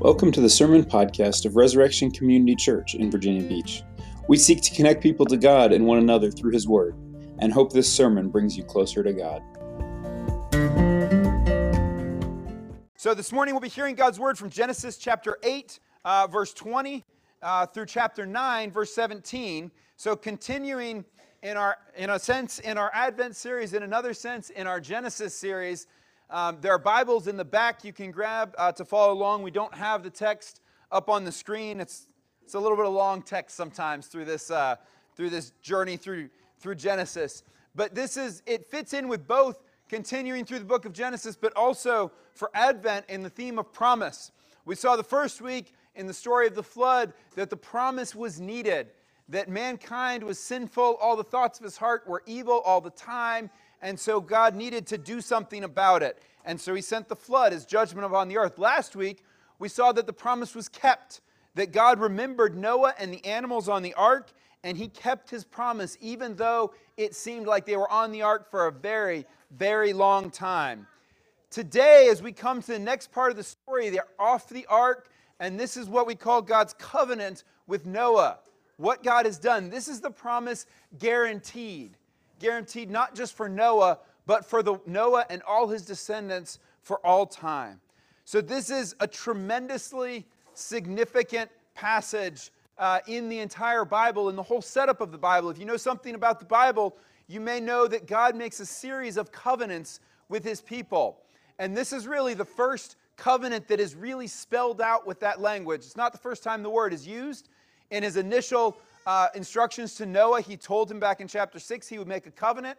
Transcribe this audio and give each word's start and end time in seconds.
Welcome 0.00 0.32
to 0.32 0.40
the 0.40 0.48
Sermon 0.48 0.82
Podcast 0.82 1.44
of 1.44 1.56
Resurrection 1.56 2.10
Community 2.10 2.56
Church 2.56 2.94
in 2.94 3.10
Virginia 3.10 3.46
Beach. 3.46 3.82
We 4.28 4.38
seek 4.38 4.62
to 4.62 4.74
connect 4.74 5.02
people 5.02 5.26
to 5.26 5.36
God 5.36 5.74
and 5.74 5.84
one 5.84 5.98
another 5.98 6.30
through 6.30 6.52
His 6.52 6.66
Word, 6.66 6.94
and 7.38 7.52
hope 7.52 7.70
this 7.70 7.92
sermon 7.92 8.30
brings 8.30 8.56
you 8.56 8.64
closer 8.64 9.02
to 9.02 9.12
God. 9.12 9.42
So, 12.96 13.12
this 13.12 13.30
morning 13.30 13.52
we'll 13.52 13.60
be 13.60 13.68
hearing 13.68 13.94
God's 13.94 14.18
Word 14.18 14.38
from 14.38 14.48
Genesis 14.48 14.96
chapter 14.96 15.36
8, 15.42 15.78
uh, 16.06 16.26
verse 16.28 16.54
20, 16.54 17.04
uh, 17.42 17.66
through 17.66 17.84
chapter 17.84 18.24
9, 18.24 18.70
verse 18.70 18.94
17. 18.94 19.70
So, 19.96 20.16
continuing 20.16 21.04
in 21.42 21.58
our, 21.58 21.76
in 21.94 22.08
a 22.08 22.18
sense, 22.18 22.58
in 22.60 22.78
our 22.78 22.90
Advent 22.94 23.36
series, 23.36 23.74
in 23.74 23.82
another 23.82 24.14
sense, 24.14 24.48
in 24.48 24.66
our 24.66 24.80
Genesis 24.80 25.34
series. 25.34 25.86
Um, 26.32 26.58
there 26.60 26.70
are 26.70 26.78
Bibles 26.78 27.26
in 27.26 27.36
the 27.36 27.44
back 27.44 27.82
you 27.82 27.92
can 27.92 28.12
grab 28.12 28.54
uh, 28.56 28.70
to 28.72 28.84
follow 28.84 29.12
along. 29.12 29.42
We 29.42 29.50
don't 29.50 29.74
have 29.74 30.04
the 30.04 30.10
text 30.10 30.60
up 30.92 31.08
on 31.08 31.24
the 31.24 31.32
screen. 31.32 31.80
It's, 31.80 32.06
it's 32.44 32.54
a 32.54 32.60
little 32.60 32.76
bit 32.76 32.86
of 32.86 32.92
long 32.92 33.20
text 33.20 33.56
sometimes 33.56 34.06
through 34.06 34.26
this, 34.26 34.48
uh, 34.48 34.76
through 35.16 35.30
this 35.30 35.50
journey 35.60 35.96
through, 35.96 36.30
through 36.60 36.76
Genesis. 36.76 37.42
But 37.74 37.96
this 37.96 38.16
is, 38.16 38.44
it 38.46 38.70
fits 38.70 38.92
in 38.92 39.08
with 39.08 39.26
both 39.26 39.64
continuing 39.88 40.44
through 40.44 40.60
the 40.60 40.64
book 40.64 40.84
of 40.84 40.92
Genesis, 40.92 41.34
but 41.34 41.52
also 41.56 42.12
for 42.32 42.48
Advent 42.54 43.06
in 43.08 43.24
the 43.24 43.30
theme 43.30 43.58
of 43.58 43.72
promise. 43.72 44.30
We 44.64 44.76
saw 44.76 44.94
the 44.94 45.02
first 45.02 45.40
week 45.40 45.74
in 45.96 46.06
the 46.06 46.14
story 46.14 46.46
of 46.46 46.54
the 46.54 46.62
flood 46.62 47.12
that 47.34 47.50
the 47.50 47.56
promise 47.56 48.14
was 48.14 48.38
needed, 48.38 48.86
that 49.28 49.48
mankind 49.48 50.22
was 50.22 50.38
sinful, 50.38 50.96
all 51.00 51.16
the 51.16 51.24
thoughts 51.24 51.58
of 51.58 51.64
his 51.64 51.76
heart 51.76 52.06
were 52.06 52.22
evil 52.24 52.60
all 52.60 52.80
the 52.80 52.90
time, 52.90 53.50
and 53.82 53.98
so 53.98 54.20
God 54.20 54.54
needed 54.54 54.86
to 54.88 54.98
do 54.98 55.20
something 55.20 55.64
about 55.64 56.02
it. 56.02 56.22
And 56.44 56.60
so 56.60 56.74
he 56.74 56.82
sent 56.82 57.08
the 57.08 57.16
flood 57.16 57.52
as 57.52 57.64
judgment 57.64 58.06
upon 58.06 58.28
the 58.28 58.38
earth. 58.38 58.58
Last 58.58 58.96
week, 58.96 59.24
we 59.58 59.68
saw 59.68 59.92
that 59.92 60.06
the 60.06 60.12
promise 60.12 60.54
was 60.54 60.68
kept, 60.68 61.20
that 61.54 61.72
God 61.72 62.00
remembered 62.00 62.56
Noah 62.56 62.94
and 62.98 63.12
the 63.12 63.24
animals 63.24 63.68
on 63.68 63.82
the 63.82 63.94
ark, 63.94 64.30
and 64.64 64.76
he 64.76 64.88
kept 64.88 65.30
his 65.30 65.44
promise, 65.44 65.96
even 66.00 66.36
though 66.36 66.72
it 66.96 67.14
seemed 67.14 67.46
like 67.46 67.66
they 67.66 67.76
were 67.76 67.90
on 67.90 68.12
the 68.12 68.22
ark 68.22 68.50
for 68.50 68.66
a 68.66 68.72
very, 68.72 69.26
very 69.50 69.92
long 69.92 70.30
time. 70.30 70.86
Today, 71.50 72.08
as 72.10 72.22
we 72.22 72.32
come 72.32 72.62
to 72.62 72.72
the 72.72 72.78
next 72.78 73.10
part 73.12 73.30
of 73.30 73.36
the 73.36 73.42
story, 73.42 73.90
they're 73.90 74.04
off 74.18 74.48
the 74.48 74.66
ark, 74.66 75.08
and 75.40 75.58
this 75.58 75.76
is 75.76 75.88
what 75.88 76.06
we 76.06 76.14
call 76.14 76.42
God's 76.42 76.74
covenant 76.74 77.44
with 77.66 77.86
Noah. 77.86 78.38
What 78.76 79.02
God 79.02 79.26
has 79.26 79.38
done. 79.38 79.68
This 79.68 79.88
is 79.88 80.00
the 80.00 80.10
promise 80.10 80.64
guaranteed 80.98 81.98
guaranteed 82.40 82.90
not 82.90 83.14
just 83.14 83.36
for 83.36 83.48
Noah, 83.48 83.98
but 84.26 84.44
for 84.44 84.62
the, 84.62 84.78
Noah 84.86 85.26
and 85.30 85.42
all 85.42 85.68
his 85.68 85.82
descendants 85.82 86.58
for 86.82 87.04
all 87.06 87.26
time. 87.26 87.80
So, 88.24 88.40
this 88.40 88.70
is 88.70 88.94
a 89.00 89.06
tremendously 89.06 90.26
significant 90.54 91.50
passage 91.74 92.50
uh, 92.78 93.00
in 93.06 93.28
the 93.28 93.40
entire 93.40 93.84
Bible, 93.84 94.28
in 94.28 94.36
the 94.36 94.42
whole 94.42 94.62
setup 94.62 95.00
of 95.00 95.12
the 95.12 95.18
Bible. 95.18 95.50
If 95.50 95.58
you 95.58 95.64
know 95.64 95.76
something 95.76 96.14
about 96.14 96.38
the 96.38 96.46
Bible, 96.46 96.96
you 97.26 97.40
may 97.40 97.60
know 97.60 97.86
that 97.86 98.06
God 98.06 98.34
makes 98.34 98.58
a 98.60 98.66
series 98.66 99.16
of 99.16 99.30
covenants 99.30 100.00
with 100.28 100.42
his 100.44 100.60
people. 100.60 101.18
And 101.58 101.76
this 101.76 101.92
is 101.92 102.06
really 102.06 102.34
the 102.34 102.44
first 102.44 102.96
covenant 103.16 103.68
that 103.68 103.80
is 103.80 103.94
really 103.94 104.26
spelled 104.26 104.80
out 104.80 105.06
with 105.06 105.20
that 105.20 105.40
language. 105.40 105.80
It's 105.80 105.96
not 105.96 106.12
the 106.12 106.18
first 106.18 106.42
time 106.42 106.62
the 106.62 106.70
word 106.70 106.92
is 106.92 107.06
used. 107.06 107.50
In 107.90 108.02
his 108.02 108.16
initial 108.16 108.78
uh, 109.06 109.28
instructions 109.34 109.94
to 109.96 110.06
Noah, 110.06 110.40
he 110.40 110.56
told 110.56 110.90
him 110.90 111.00
back 111.00 111.20
in 111.20 111.28
chapter 111.28 111.58
6 111.58 111.88
he 111.88 111.98
would 111.98 112.08
make 112.08 112.26
a 112.26 112.30
covenant. 112.30 112.78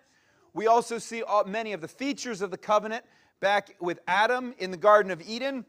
We 0.54 0.68
also 0.68 0.98
see 0.98 1.24
all, 1.24 1.46
many 1.46 1.74
of 1.74 1.82
the 1.82 1.88
features 1.88 2.42
of 2.42 2.52
the 2.52 2.58
covenant 2.58 3.06
back 3.40 3.76
with 3.80 4.00
Adam 4.08 4.54
in 4.60 4.72
the 4.72 4.78
Garden 4.78 5.12
of 5.12 5.22
Eden. 5.22 5.66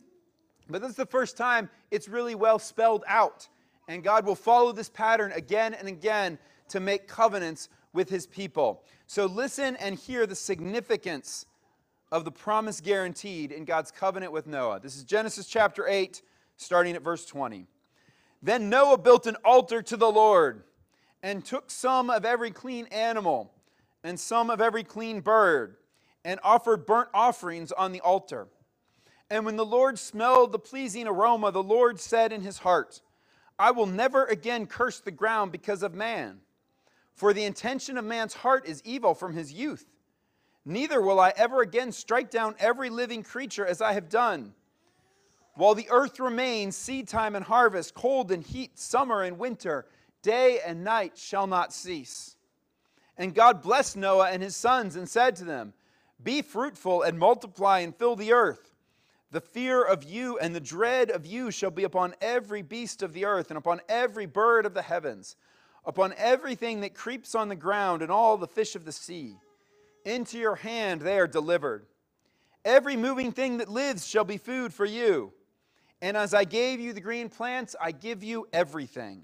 But 0.68 0.82
this 0.82 0.90
is 0.90 0.96
the 0.96 1.06
first 1.06 1.36
time 1.36 1.70
it's 1.90 2.08
really 2.08 2.34
well 2.34 2.58
spelled 2.58 3.04
out. 3.06 3.48
And 3.88 4.04
God 4.04 4.26
will 4.26 4.34
follow 4.34 4.72
this 4.72 4.88
pattern 4.88 5.32
again 5.32 5.74
and 5.74 5.88
again 5.88 6.38
to 6.68 6.80
make 6.80 7.08
covenants 7.08 7.68
with 7.92 8.08
his 8.08 8.26
people. 8.26 8.84
So 9.06 9.26
listen 9.26 9.76
and 9.76 9.96
hear 9.96 10.26
the 10.26 10.34
significance 10.34 11.46
of 12.10 12.24
the 12.24 12.30
promise 12.30 12.80
guaranteed 12.80 13.52
in 13.52 13.64
God's 13.64 13.90
covenant 13.90 14.32
with 14.32 14.46
Noah. 14.46 14.80
This 14.80 14.96
is 14.96 15.04
Genesis 15.04 15.46
chapter 15.46 15.86
8, 15.86 16.22
starting 16.56 16.94
at 16.94 17.02
verse 17.02 17.24
20. 17.24 17.66
Then 18.42 18.68
Noah 18.68 18.98
built 18.98 19.26
an 19.26 19.36
altar 19.44 19.82
to 19.82 19.96
the 19.96 20.10
Lord 20.10 20.64
and 21.22 21.44
took 21.44 21.70
some 21.70 22.10
of 22.10 22.24
every 22.24 22.50
clean 22.50 22.86
animal 22.86 23.52
and 24.02 24.18
some 24.18 24.50
of 24.50 24.60
every 24.60 24.82
clean 24.82 25.20
bird 25.20 25.76
and 26.24 26.40
offered 26.42 26.84
burnt 26.86 27.08
offerings 27.14 27.70
on 27.72 27.92
the 27.92 28.00
altar. 28.00 28.48
And 29.30 29.46
when 29.46 29.56
the 29.56 29.64
Lord 29.64 29.98
smelled 29.98 30.52
the 30.52 30.58
pleasing 30.58 31.06
aroma, 31.06 31.52
the 31.52 31.62
Lord 31.62 32.00
said 32.00 32.32
in 32.32 32.42
his 32.42 32.58
heart, 32.58 33.00
I 33.58 33.70
will 33.70 33.86
never 33.86 34.24
again 34.24 34.66
curse 34.66 35.00
the 35.00 35.10
ground 35.10 35.52
because 35.52 35.82
of 35.82 35.94
man. 35.94 36.40
For 37.14 37.32
the 37.32 37.44
intention 37.44 37.96
of 37.96 38.04
man's 38.04 38.34
heart 38.34 38.66
is 38.66 38.82
evil 38.84 39.14
from 39.14 39.34
his 39.34 39.52
youth. 39.52 39.86
Neither 40.64 41.00
will 41.00 41.20
I 41.20 41.32
ever 41.36 41.60
again 41.60 41.92
strike 41.92 42.30
down 42.30 42.56
every 42.58 42.90
living 42.90 43.22
creature 43.22 43.66
as 43.66 43.80
I 43.80 43.92
have 43.92 44.08
done. 44.08 44.54
While 45.54 45.74
the 45.74 45.90
earth 45.90 46.18
remains, 46.18 46.76
seed 46.76 47.08
time 47.08 47.36
and 47.36 47.44
harvest, 47.44 47.94
cold 47.94 48.32
and 48.32 48.42
heat, 48.42 48.78
summer 48.78 49.22
and 49.22 49.38
winter, 49.38 49.86
day 50.22 50.60
and 50.64 50.82
night 50.82 51.18
shall 51.18 51.46
not 51.46 51.72
cease. 51.72 52.36
And 53.18 53.34
God 53.34 53.60
blessed 53.60 53.96
Noah 53.96 54.30
and 54.30 54.42
his 54.42 54.56
sons 54.56 54.96
and 54.96 55.08
said 55.08 55.36
to 55.36 55.44
them, 55.44 55.74
Be 56.22 56.40
fruitful 56.40 57.02
and 57.02 57.18
multiply 57.18 57.80
and 57.80 57.94
fill 57.94 58.16
the 58.16 58.32
earth. 58.32 58.72
The 59.30 59.40
fear 59.40 59.82
of 59.82 60.04
you 60.04 60.38
and 60.38 60.54
the 60.54 60.60
dread 60.60 61.10
of 61.10 61.26
you 61.26 61.50
shall 61.50 61.70
be 61.70 61.84
upon 61.84 62.14
every 62.20 62.62
beast 62.62 63.02
of 63.02 63.12
the 63.12 63.24
earth 63.24 63.50
and 63.50 63.58
upon 63.58 63.80
every 63.88 64.26
bird 64.26 64.66
of 64.66 64.74
the 64.74 64.82
heavens, 64.82 65.36
upon 65.84 66.14
everything 66.16 66.80
that 66.80 66.94
creeps 66.94 67.34
on 67.34 67.48
the 67.48 67.56
ground 67.56 68.02
and 68.02 68.10
all 68.10 68.36
the 68.36 68.46
fish 68.46 68.74
of 68.74 68.84
the 68.84 68.92
sea. 68.92 69.36
Into 70.04 70.38
your 70.38 70.56
hand 70.56 71.02
they 71.02 71.18
are 71.18 71.26
delivered. 71.26 71.86
Every 72.64 72.96
moving 72.96 73.32
thing 73.32 73.58
that 73.58 73.68
lives 73.68 74.06
shall 74.06 74.24
be 74.24 74.36
food 74.36 74.72
for 74.72 74.84
you. 74.84 75.32
And 76.02 76.16
as 76.16 76.34
I 76.34 76.42
gave 76.42 76.80
you 76.80 76.92
the 76.92 77.00
green 77.00 77.28
plants, 77.28 77.76
I 77.80 77.92
give 77.92 78.24
you 78.24 78.48
everything. 78.52 79.22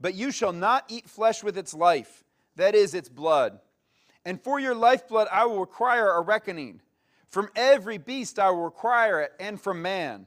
But 0.00 0.14
you 0.14 0.32
shall 0.32 0.52
not 0.52 0.84
eat 0.88 1.08
flesh 1.08 1.44
with 1.44 1.56
its 1.56 1.72
life, 1.72 2.24
that 2.56 2.74
is, 2.74 2.94
its 2.94 3.08
blood. 3.08 3.60
And 4.24 4.42
for 4.42 4.58
your 4.58 4.74
lifeblood 4.74 5.28
I 5.30 5.46
will 5.46 5.60
require 5.60 6.10
a 6.10 6.20
reckoning. 6.20 6.80
From 7.28 7.48
every 7.54 7.96
beast 7.96 8.40
I 8.40 8.50
will 8.50 8.64
require 8.64 9.20
it, 9.20 9.32
and 9.38 9.60
from 9.60 9.82
man. 9.82 10.26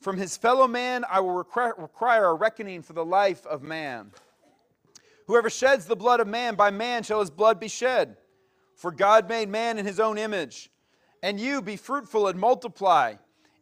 From 0.00 0.18
his 0.18 0.36
fellow 0.36 0.66
man 0.66 1.04
I 1.08 1.20
will 1.20 1.32
require 1.32 2.24
a 2.24 2.34
reckoning 2.34 2.82
for 2.82 2.92
the 2.92 3.04
life 3.04 3.46
of 3.46 3.62
man. 3.62 4.10
Whoever 5.28 5.48
sheds 5.48 5.86
the 5.86 5.96
blood 5.96 6.18
of 6.18 6.26
man, 6.26 6.56
by 6.56 6.72
man 6.72 7.04
shall 7.04 7.20
his 7.20 7.30
blood 7.30 7.60
be 7.60 7.68
shed. 7.68 8.16
For 8.74 8.90
God 8.90 9.28
made 9.28 9.48
man 9.48 9.78
in 9.78 9.86
his 9.86 10.00
own 10.00 10.18
image. 10.18 10.70
And 11.22 11.38
you 11.38 11.62
be 11.62 11.76
fruitful 11.76 12.26
and 12.26 12.38
multiply 12.38 13.14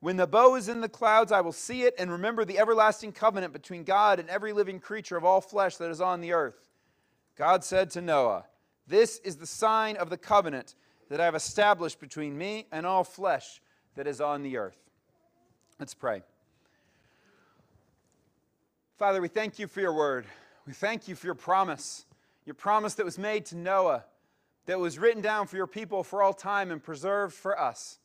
When 0.00 0.16
the 0.16 0.26
bow 0.26 0.54
is 0.54 0.68
in 0.68 0.80
the 0.80 0.88
clouds, 0.88 1.30
I 1.30 1.42
will 1.42 1.52
see 1.52 1.82
it 1.82 1.94
and 1.98 2.10
remember 2.10 2.44
the 2.44 2.58
everlasting 2.58 3.12
covenant 3.12 3.52
between 3.52 3.84
God 3.84 4.18
and 4.18 4.30
every 4.30 4.54
living 4.54 4.80
creature 4.80 5.16
of 5.16 5.24
all 5.24 5.42
flesh 5.42 5.76
that 5.76 5.90
is 5.90 6.00
on 6.00 6.22
the 6.22 6.32
earth. 6.32 6.68
God 7.36 7.62
said 7.64 7.90
to 7.90 8.00
Noah, 8.00 8.46
This 8.86 9.18
is 9.18 9.36
the 9.36 9.46
sign 9.46 9.96
of 9.96 10.08
the 10.08 10.16
covenant 10.16 10.74
that 11.10 11.20
I 11.20 11.26
have 11.26 11.34
established 11.34 12.00
between 12.00 12.36
me 12.38 12.66
and 12.72 12.86
all 12.86 13.04
flesh 13.04 13.60
that 13.94 14.06
is 14.06 14.22
on 14.22 14.42
the 14.42 14.56
earth. 14.56 14.78
Let's 15.78 15.94
pray. 15.94 16.22
Father, 18.98 19.20
we 19.20 19.28
thank 19.28 19.58
you 19.58 19.66
for 19.66 19.80
your 19.80 19.92
word. 19.92 20.26
We 20.66 20.72
thank 20.72 21.08
you 21.08 21.14
for 21.14 21.26
your 21.26 21.34
promise, 21.34 22.04
your 22.46 22.54
promise 22.54 22.94
that 22.94 23.04
was 23.04 23.18
made 23.18 23.46
to 23.46 23.56
Noah, 23.56 24.04
that 24.66 24.78
was 24.78 24.98
written 24.98 25.22
down 25.22 25.46
for 25.46 25.56
your 25.56 25.66
people 25.66 26.02
for 26.04 26.22
all 26.22 26.32
time 26.32 26.70
and 26.70 26.82
preserved 26.82 27.34
for 27.34 27.58
us. 27.58 27.99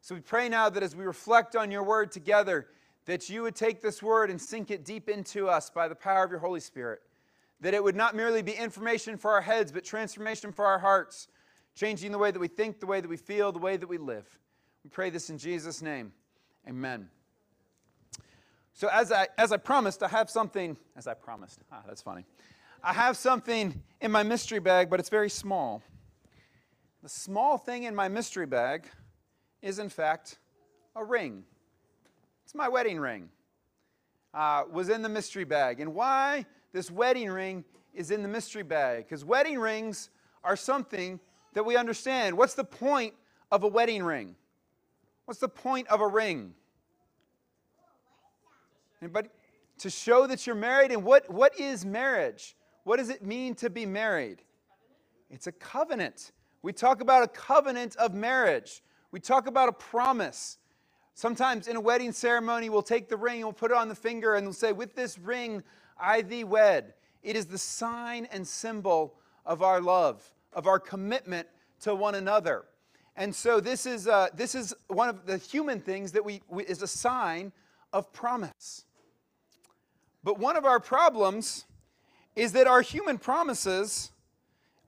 So 0.00 0.14
we 0.14 0.20
pray 0.20 0.48
now 0.48 0.70
that 0.70 0.82
as 0.82 0.96
we 0.96 1.04
reflect 1.04 1.54
on 1.54 1.70
your 1.70 1.82
word 1.82 2.10
together, 2.10 2.68
that 3.06 3.28
you 3.28 3.42
would 3.42 3.54
take 3.54 3.82
this 3.82 4.02
word 4.02 4.30
and 4.30 4.40
sink 4.40 4.70
it 4.70 4.84
deep 4.84 5.08
into 5.08 5.48
us 5.48 5.70
by 5.70 5.88
the 5.88 5.94
power 5.94 6.24
of 6.24 6.30
your 6.30 6.40
Holy 6.40 6.60
Spirit. 6.60 7.00
That 7.60 7.74
it 7.74 7.82
would 7.82 7.96
not 7.96 8.14
merely 8.14 8.42
be 8.42 8.52
information 8.52 9.18
for 9.18 9.32
our 9.32 9.42
heads, 9.42 9.72
but 9.72 9.84
transformation 9.84 10.52
for 10.52 10.64
our 10.64 10.78
hearts, 10.78 11.28
changing 11.74 12.12
the 12.12 12.18
way 12.18 12.30
that 12.30 12.38
we 12.38 12.48
think, 12.48 12.80
the 12.80 12.86
way 12.86 13.00
that 13.00 13.08
we 13.08 13.18
feel, 13.18 13.52
the 13.52 13.58
way 13.58 13.76
that 13.76 13.88
we 13.88 13.98
live. 13.98 14.26
We 14.84 14.90
pray 14.90 15.10
this 15.10 15.28
in 15.28 15.36
Jesus' 15.36 15.82
name. 15.82 16.12
Amen. 16.66 17.08
So 18.72 18.88
as 18.88 19.12
I 19.12 19.28
as 19.36 19.52
I 19.52 19.58
promised, 19.58 20.02
I 20.02 20.08
have 20.08 20.30
something. 20.30 20.76
As 20.96 21.06
I 21.06 21.12
promised, 21.12 21.60
ah, 21.72 21.82
that's 21.86 22.00
funny. 22.00 22.24
I 22.82 22.94
have 22.94 23.18
something 23.18 23.82
in 24.00 24.10
my 24.10 24.22
mystery 24.22 24.58
bag, 24.58 24.88
but 24.88 25.00
it's 25.00 25.10
very 25.10 25.28
small. 25.28 25.82
The 27.02 27.10
small 27.10 27.58
thing 27.58 27.82
in 27.82 27.94
my 27.94 28.08
mystery 28.08 28.46
bag 28.46 28.86
is, 29.62 29.78
in 29.78 29.88
fact, 29.88 30.38
a 30.96 31.04
ring. 31.04 31.44
It's 32.44 32.54
my 32.54 32.68
wedding 32.68 32.98
ring. 32.98 33.28
Uh, 34.32 34.64
was 34.70 34.88
in 34.88 35.02
the 35.02 35.08
mystery 35.08 35.44
bag. 35.44 35.80
And 35.80 35.94
why 35.94 36.46
this 36.72 36.90
wedding 36.90 37.30
ring 37.30 37.64
is 37.92 38.10
in 38.10 38.22
the 38.22 38.28
mystery 38.28 38.62
bag? 38.62 39.04
Because 39.04 39.24
wedding 39.24 39.58
rings 39.58 40.10
are 40.44 40.56
something 40.56 41.18
that 41.54 41.64
we 41.64 41.76
understand. 41.76 42.36
What's 42.36 42.54
the 42.54 42.64
point 42.64 43.14
of 43.50 43.64
a 43.64 43.68
wedding 43.68 44.02
ring? 44.02 44.36
What's 45.24 45.40
the 45.40 45.48
point 45.48 45.88
of 45.88 46.00
a 46.00 46.06
ring? 46.06 46.54
Anybody? 49.02 49.28
To 49.78 49.90
show 49.90 50.26
that 50.26 50.46
you're 50.46 50.56
married. 50.56 50.92
And 50.92 51.04
what, 51.04 51.28
what 51.30 51.58
is 51.58 51.84
marriage? 51.84 52.56
What 52.84 52.98
does 52.98 53.10
it 53.10 53.24
mean 53.24 53.54
to 53.56 53.70
be 53.70 53.86
married? 53.86 54.42
It's 55.30 55.46
a 55.46 55.52
covenant. 55.52 56.32
We 56.62 56.72
talk 56.72 57.00
about 57.00 57.22
a 57.22 57.28
covenant 57.28 57.96
of 57.96 58.14
marriage. 58.14 58.82
We 59.12 59.20
talk 59.20 59.46
about 59.46 59.68
a 59.68 59.72
promise. 59.72 60.58
Sometimes 61.14 61.68
in 61.68 61.76
a 61.76 61.80
wedding 61.80 62.12
ceremony, 62.12 62.70
we'll 62.70 62.82
take 62.82 63.08
the 63.08 63.16
ring 63.16 63.36
and 63.36 63.44
we'll 63.44 63.52
put 63.52 63.70
it 63.70 63.76
on 63.76 63.88
the 63.88 63.94
finger 63.94 64.36
and 64.36 64.46
we'll 64.46 64.54
say, 64.54 64.72
With 64.72 64.94
this 64.94 65.18
ring, 65.18 65.62
I 65.98 66.22
thee 66.22 66.44
wed. 66.44 66.94
It 67.22 67.36
is 67.36 67.46
the 67.46 67.58
sign 67.58 68.26
and 68.32 68.46
symbol 68.46 69.14
of 69.44 69.62
our 69.62 69.80
love, 69.80 70.22
of 70.52 70.66
our 70.66 70.78
commitment 70.78 71.48
to 71.80 71.94
one 71.94 72.14
another. 72.14 72.64
And 73.16 73.34
so 73.34 73.60
this 73.60 73.84
is, 73.84 74.08
uh, 74.08 74.28
this 74.34 74.54
is 74.54 74.74
one 74.86 75.08
of 75.08 75.26
the 75.26 75.36
human 75.36 75.80
things 75.80 76.12
that 76.12 76.24
we, 76.24 76.40
we 76.48 76.64
is 76.64 76.80
a 76.82 76.86
sign 76.86 77.52
of 77.92 78.12
promise. 78.12 78.84
But 80.22 80.38
one 80.38 80.56
of 80.56 80.64
our 80.64 80.80
problems 80.80 81.66
is 82.36 82.52
that 82.52 82.66
our 82.66 82.80
human 82.80 83.18
promises, 83.18 84.12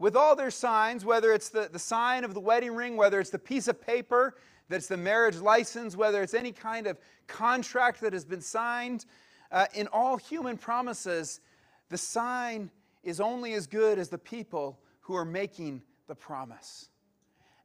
with 0.02 0.16
all 0.16 0.34
their 0.34 0.50
signs, 0.50 1.04
whether 1.04 1.32
it's 1.32 1.48
the, 1.48 1.68
the 1.70 1.78
sign 1.78 2.24
of 2.24 2.34
the 2.34 2.40
wedding 2.40 2.74
ring, 2.74 2.96
whether 2.96 3.20
it's 3.20 3.30
the 3.30 3.38
piece 3.38 3.68
of 3.68 3.80
paper 3.80 4.34
that's 4.68 4.88
the 4.88 4.96
marriage 4.96 5.36
license, 5.36 5.94
whether 5.94 6.24
it's 6.24 6.34
any 6.34 6.50
kind 6.50 6.88
of 6.88 6.98
contract 7.28 8.00
that 8.00 8.12
has 8.12 8.24
been 8.24 8.40
signed, 8.40 9.06
uh, 9.52 9.66
in 9.74 9.86
all 9.92 10.16
human 10.16 10.56
promises, 10.56 11.38
the 11.88 11.96
sign 11.96 12.68
is 13.04 13.20
only 13.20 13.52
as 13.52 13.68
good 13.68 13.96
as 13.96 14.08
the 14.08 14.18
people 14.18 14.76
who 15.02 15.14
are 15.14 15.24
making 15.24 15.80
the 16.08 16.16
promise. 16.16 16.88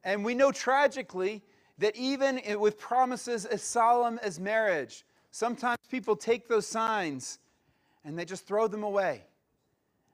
And 0.03 0.23
we 0.23 0.35
know 0.35 0.51
tragically 0.51 1.41
that 1.79 1.95
even 1.95 2.39
with 2.59 2.77
promises 2.77 3.45
as 3.45 3.63
solemn 3.63 4.19
as 4.21 4.39
marriage, 4.39 5.07
sometimes 5.31 5.79
people 5.89 6.15
take 6.15 6.47
those 6.47 6.67
signs 6.67 7.39
and 8.05 8.15
they 8.17 8.25
just 8.25 8.45
throw 8.45 8.67
them 8.67 8.83
away. 8.83 9.23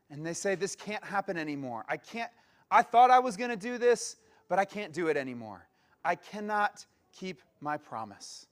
And 0.10 0.26
they 0.26 0.34
say, 0.34 0.56
This 0.56 0.76
can't 0.76 1.04
happen 1.04 1.38
anymore. 1.38 1.86
I 1.88 1.98
can't, 1.98 2.32
I 2.70 2.82
thought 2.82 3.12
I 3.12 3.20
was 3.20 3.38
going 3.38 3.50
to 3.50 3.56
do 3.58 3.78
this, 3.78 4.18
but 4.50 4.60
I 4.60 4.66
can't 4.66 4.94
do 4.94 5.08
it 5.08 5.18
anymore. 5.18 5.68
I 6.04 6.16
cannot 6.16 6.86
keep 7.12 7.42
my 7.62 7.78
promise. 7.78 8.48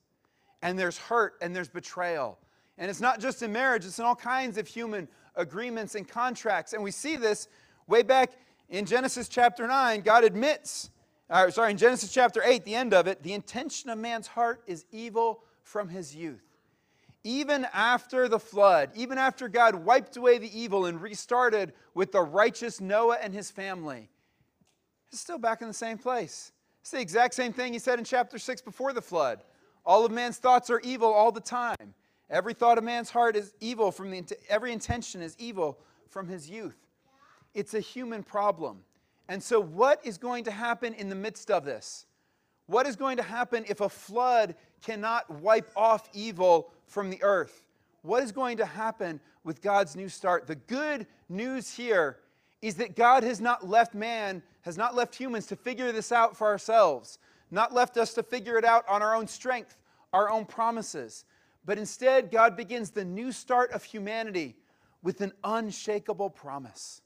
And 0.62 0.78
there's 0.78 0.96
hurt 0.96 1.34
and 1.42 1.54
there's 1.54 1.68
betrayal. 1.68 2.38
And 2.78 2.90
it's 2.90 3.00
not 3.00 3.20
just 3.20 3.42
in 3.42 3.52
marriage, 3.52 3.84
it's 3.84 3.98
in 3.98 4.04
all 4.04 4.16
kinds 4.16 4.56
of 4.58 4.66
human 4.66 5.08
agreements 5.36 5.94
and 5.94 6.08
contracts. 6.08 6.72
And 6.72 6.82
we 6.82 6.90
see 6.90 7.16
this 7.16 7.48
way 7.86 8.02
back 8.02 8.32
in 8.70 8.86
Genesis 8.86 9.28
chapter 9.28 9.66
9. 9.66 10.00
God 10.00 10.24
admits, 10.24 10.90
uh, 11.28 11.50
sorry, 11.50 11.72
in 11.72 11.76
Genesis 11.76 12.12
chapter 12.12 12.42
8, 12.44 12.64
the 12.64 12.74
end 12.74 12.94
of 12.94 13.06
it, 13.06 13.22
the 13.22 13.32
intention 13.34 13.90
of 13.90 13.98
man's 13.98 14.26
heart 14.26 14.62
is 14.66 14.84
evil 14.90 15.42
from 15.62 15.88
his 15.88 16.14
youth. 16.14 16.51
Even 17.24 17.66
after 17.72 18.28
the 18.28 18.38
flood, 18.38 18.90
even 18.94 19.16
after 19.16 19.48
God 19.48 19.76
wiped 19.76 20.16
away 20.16 20.38
the 20.38 20.58
evil 20.58 20.86
and 20.86 21.00
restarted 21.00 21.72
with 21.94 22.10
the 22.10 22.22
righteous 22.22 22.80
Noah 22.80 23.18
and 23.22 23.32
his 23.32 23.50
family, 23.50 24.10
he's 25.10 25.20
still 25.20 25.38
back 25.38 25.62
in 25.62 25.68
the 25.68 25.74
same 25.74 25.98
place. 25.98 26.52
It's 26.80 26.90
the 26.90 27.00
exact 27.00 27.34
same 27.34 27.52
thing 27.52 27.72
he 27.72 27.78
said 27.78 28.00
in 28.00 28.04
chapter 28.04 28.38
6 28.38 28.62
before 28.62 28.92
the 28.92 29.00
flood. 29.00 29.44
All 29.86 30.04
of 30.04 30.10
man's 30.10 30.38
thoughts 30.38 30.68
are 30.68 30.80
evil 30.80 31.12
all 31.12 31.30
the 31.30 31.40
time. 31.40 31.94
Every 32.28 32.54
thought 32.54 32.78
of 32.78 32.84
man's 32.84 33.10
heart 33.10 33.36
is 33.36 33.54
evil 33.60 33.92
from 33.92 34.10
the 34.10 34.24
every 34.48 34.72
intention 34.72 35.22
is 35.22 35.36
evil 35.38 35.78
from 36.08 36.28
his 36.28 36.50
youth. 36.50 36.78
It's 37.54 37.74
a 37.74 37.80
human 37.80 38.22
problem. 38.22 38.80
And 39.28 39.42
so 39.42 39.60
what 39.60 40.00
is 40.04 40.18
going 40.18 40.44
to 40.44 40.50
happen 40.50 40.94
in 40.94 41.08
the 41.08 41.14
midst 41.14 41.50
of 41.50 41.64
this? 41.64 42.06
What 42.66 42.86
is 42.86 42.96
going 42.96 43.18
to 43.18 43.22
happen 43.22 43.64
if 43.68 43.80
a 43.80 43.88
flood 43.88 44.54
cannot 44.82 45.30
wipe 45.40 45.70
off 45.76 46.08
evil 46.12 46.70
from 46.86 47.10
the 47.10 47.22
earth? 47.22 47.64
What 48.02 48.22
is 48.22 48.32
going 48.32 48.56
to 48.56 48.66
happen 48.66 49.20
with 49.44 49.62
God's 49.62 49.96
new 49.96 50.08
start? 50.08 50.46
The 50.46 50.56
good 50.56 51.06
news 51.28 51.72
here 51.72 52.18
is 52.60 52.76
that 52.76 52.96
God 52.96 53.22
has 53.22 53.40
not 53.40 53.68
left 53.68 53.94
man, 53.94 54.42
has 54.62 54.76
not 54.76 54.94
left 54.94 55.14
humans 55.14 55.46
to 55.46 55.56
figure 55.56 55.92
this 55.92 56.12
out 56.12 56.36
for 56.36 56.46
ourselves, 56.46 57.18
not 57.50 57.72
left 57.72 57.96
us 57.96 58.14
to 58.14 58.22
figure 58.22 58.56
it 58.56 58.64
out 58.64 58.84
on 58.88 59.02
our 59.02 59.14
own 59.14 59.26
strength, 59.26 59.76
our 60.12 60.30
own 60.30 60.44
promises. 60.44 61.24
But 61.64 61.78
instead, 61.78 62.30
God 62.30 62.56
begins 62.56 62.90
the 62.90 63.04
new 63.04 63.32
start 63.32 63.72
of 63.72 63.84
humanity 63.84 64.56
with 65.02 65.20
an 65.20 65.32
unshakable 65.44 66.30
promise. 66.30 67.02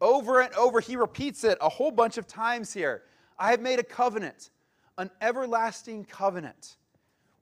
Over 0.00 0.40
and 0.40 0.52
over, 0.54 0.80
he 0.80 0.96
repeats 0.96 1.44
it 1.44 1.56
a 1.60 1.68
whole 1.68 1.90
bunch 1.90 2.18
of 2.18 2.26
times 2.26 2.72
here. 2.72 3.02
I 3.38 3.50
have 3.50 3.60
made 3.60 3.78
a 3.78 3.84
covenant, 3.84 4.50
an 4.98 5.10
everlasting 5.20 6.04
covenant. 6.04 6.76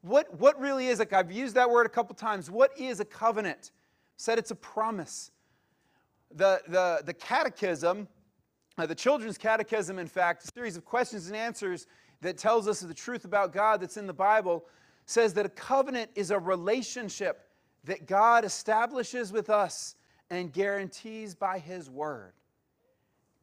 What, 0.04 0.38
what 0.38 0.60
really 0.60 0.88
is 0.88 1.00
it? 1.00 1.12
I've 1.14 1.32
used 1.32 1.54
that 1.54 1.70
word 1.70 1.86
a 1.86 1.88
couple 1.88 2.14
times. 2.14 2.50
What 2.50 2.78
is 2.78 3.00
a 3.00 3.06
covenant? 3.06 3.70
Said 4.16 4.38
it's 4.38 4.50
a 4.50 4.56
promise 4.56 5.30
the, 6.34 6.60
the, 6.68 7.02
the 7.04 7.14
catechism, 7.14 8.08
uh, 8.76 8.86
the 8.86 8.94
children's 8.94 9.38
catechism, 9.38 9.98
in 9.98 10.06
fact, 10.06 10.44
a 10.44 10.48
series 10.52 10.76
of 10.76 10.84
questions 10.84 11.28
and 11.28 11.36
answers 11.36 11.86
that 12.20 12.36
tells 12.36 12.66
us 12.66 12.80
the 12.80 12.94
truth 12.94 13.24
about 13.24 13.52
God 13.52 13.80
that's 13.80 13.96
in 13.96 14.06
the 14.06 14.12
Bible, 14.12 14.64
says 15.06 15.32
that 15.34 15.46
a 15.46 15.50
covenant 15.50 16.10
is 16.14 16.30
a 16.30 16.38
relationship 16.38 17.48
that 17.84 18.06
God 18.06 18.44
establishes 18.44 19.32
with 19.32 19.48
us 19.48 19.94
and 20.30 20.52
guarantees 20.52 21.34
by 21.34 21.58
His 21.58 21.88
Word. 21.88 22.32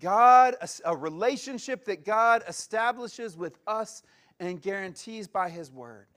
God, 0.02 0.56
a, 0.62 0.68
a 0.86 0.96
relationship 0.96 1.86
that 1.86 2.04
God 2.04 2.44
establishes 2.48 3.38
with 3.38 3.58
us 3.68 4.04
and 4.40 4.62
guarantees 4.62 5.28
by 5.28 5.50
His 5.50 5.72
Word. 5.72 6.08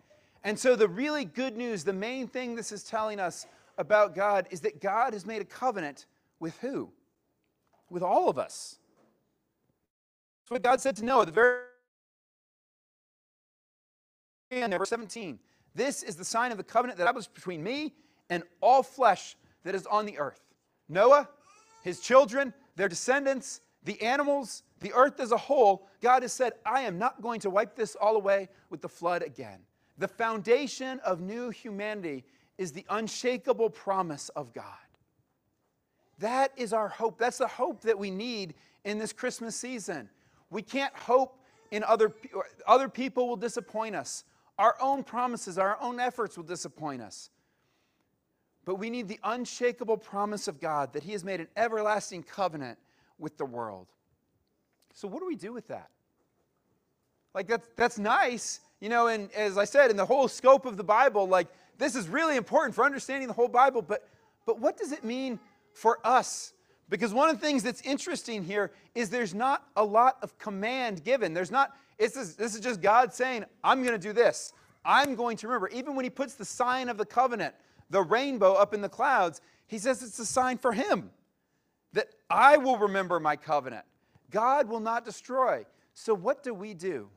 And 0.44 0.58
so, 0.58 0.76
the 0.76 0.88
really 0.88 1.24
good 1.24 1.56
news, 1.56 1.84
the 1.84 1.94
main 1.94 2.28
thing 2.28 2.54
this 2.54 2.70
is 2.70 2.84
telling 2.84 3.18
us 3.18 3.46
about 3.78 4.14
God, 4.14 4.46
is 4.50 4.60
that 4.60 4.80
God 4.80 5.14
has 5.14 5.24
made 5.24 5.40
a 5.40 5.46
covenant 5.46 6.04
with 6.38 6.58
who? 6.58 6.90
With 7.90 8.02
all 8.02 8.28
of 8.28 8.38
us. 8.38 8.78
That's 10.42 10.50
what 10.50 10.62
God 10.62 10.80
said 10.82 10.96
to 10.96 11.04
Noah, 11.04 11.24
the 11.24 11.32
very 11.32 11.60
end, 14.50 14.74
verse 14.74 14.90
17. 14.90 15.38
This 15.74 16.02
is 16.02 16.16
the 16.16 16.24
sign 16.24 16.52
of 16.52 16.58
the 16.58 16.64
covenant 16.64 16.98
that 16.98 17.08
I 17.08 17.12
was 17.12 17.26
between 17.26 17.62
me 17.62 17.94
and 18.28 18.42
all 18.60 18.82
flesh 18.82 19.36
that 19.64 19.74
is 19.74 19.86
on 19.86 20.04
the 20.04 20.18
earth. 20.18 20.40
Noah, 20.88 21.28
his 21.82 22.00
children, 22.00 22.52
their 22.76 22.88
descendants, 22.88 23.62
the 23.84 24.00
animals, 24.02 24.62
the 24.80 24.92
earth 24.92 25.20
as 25.20 25.32
a 25.32 25.36
whole, 25.36 25.88
God 26.02 26.22
has 26.22 26.32
said, 26.32 26.52
I 26.66 26.82
am 26.82 26.98
not 26.98 27.22
going 27.22 27.40
to 27.40 27.50
wipe 27.50 27.74
this 27.74 27.96
all 27.96 28.16
away 28.16 28.50
with 28.68 28.82
the 28.82 28.88
flood 28.88 29.22
again. 29.22 29.60
The 29.98 30.08
foundation 30.08 31.00
of 31.00 31.20
new 31.20 31.50
humanity 31.50 32.24
is 32.58 32.72
the 32.72 32.84
unshakable 32.88 33.70
promise 33.70 34.28
of 34.30 34.52
God. 34.52 34.64
That 36.18 36.52
is 36.56 36.72
our 36.72 36.88
hope. 36.88 37.18
That's 37.18 37.38
the 37.38 37.48
hope 37.48 37.82
that 37.82 37.98
we 37.98 38.10
need 38.10 38.54
in 38.84 38.98
this 38.98 39.12
Christmas 39.12 39.56
season. 39.56 40.08
We 40.50 40.62
can't 40.62 40.94
hope 40.94 41.38
in 41.70 41.82
other 41.84 42.12
other 42.66 42.88
people 42.88 43.28
will 43.28 43.36
disappoint 43.36 43.96
us. 43.96 44.24
Our 44.58 44.76
own 44.80 45.02
promises, 45.02 45.58
our 45.58 45.76
own 45.80 45.98
efforts 45.98 46.36
will 46.36 46.44
disappoint 46.44 47.02
us. 47.02 47.30
But 48.64 48.76
we 48.76 48.88
need 48.88 49.08
the 49.08 49.18
unshakable 49.24 49.98
promise 49.98 50.48
of 50.48 50.60
God 50.60 50.92
that 50.92 51.02
He 51.02 51.12
has 51.12 51.24
made 51.24 51.40
an 51.40 51.48
everlasting 51.56 52.22
covenant 52.22 52.78
with 53.18 53.36
the 53.36 53.44
world. 53.44 53.88
So, 54.92 55.08
what 55.08 55.20
do 55.20 55.26
we 55.26 55.36
do 55.36 55.52
with 55.52 55.68
that? 55.68 55.90
Like, 57.34 57.48
that's, 57.48 57.68
that's 57.76 57.98
nice, 57.98 58.60
you 58.84 58.90
know, 58.90 59.06
and 59.06 59.32
as 59.32 59.56
I 59.56 59.64
said, 59.64 59.90
in 59.90 59.96
the 59.96 60.04
whole 60.04 60.28
scope 60.28 60.66
of 60.66 60.76
the 60.76 60.84
Bible, 60.84 61.26
like, 61.26 61.48
this 61.78 61.96
is 61.96 62.06
really 62.06 62.36
important 62.36 62.74
for 62.74 62.84
understanding 62.84 63.28
the 63.28 63.34
whole 63.34 63.48
Bible, 63.48 63.80
but 63.80 64.06
But 64.46 64.60
what 64.60 64.76
does 64.76 64.92
it 64.92 65.04
mean 65.04 65.40
for 65.72 65.98
us? 66.04 66.52
Because 66.88 67.14
one 67.14 67.30
of 67.30 67.40
the 67.40 67.46
things 67.46 67.62
that's 67.62 67.80
interesting 67.82 68.44
here 68.44 68.70
is 68.94 69.08
there's 69.10 69.34
not 69.34 69.66
a 69.74 69.84
lot 69.84 70.18
of 70.22 70.38
command 70.38 71.02
given. 71.02 71.32
There's 71.32 71.50
not, 71.50 71.74
it's 71.98 72.14
this, 72.14 72.34
this 72.34 72.54
is 72.54 72.60
just 72.60 72.82
God 72.82 73.14
saying, 73.14 73.44
I'm 73.62 73.82
going 73.82 73.98
to 73.98 74.08
do 74.08 74.12
this. 74.12 74.52
I'm 74.84 75.14
going 75.14 75.38
to 75.38 75.48
remember. 75.48 75.68
Even 75.68 75.96
when 75.96 76.04
he 76.04 76.10
puts 76.10 76.34
the 76.34 76.44
sign 76.44 76.90
of 76.90 76.98
the 76.98 77.06
covenant, 77.06 77.54
the 77.88 78.02
rainbow 78.02 78.52
up 78.52 78.74
in 78.74 78.82
the 78.82 78.88
clouds, 78.88 79.40
he 79.66 79.78
says 79.78 80.02
it's 80.02 80.18
a 80.18 80.26
sign 80.26 80.58
for 80.58 80.72
him 80.72 81.10
that 81.94 82.08
I 82.28 82.58
will 82.58 82.76
remember 82.76 83.18
my 83.18 83.36
covenant. 83.36 83.86
God 84.30 84.68
will 84.68 84.80
not 84.80 85.06
destroy. 85.06 85.64
So, 85.94 86.12
what 86.12 86.42
do 86.42 86.52
we 86.52 86.74
do? 86.74 87.08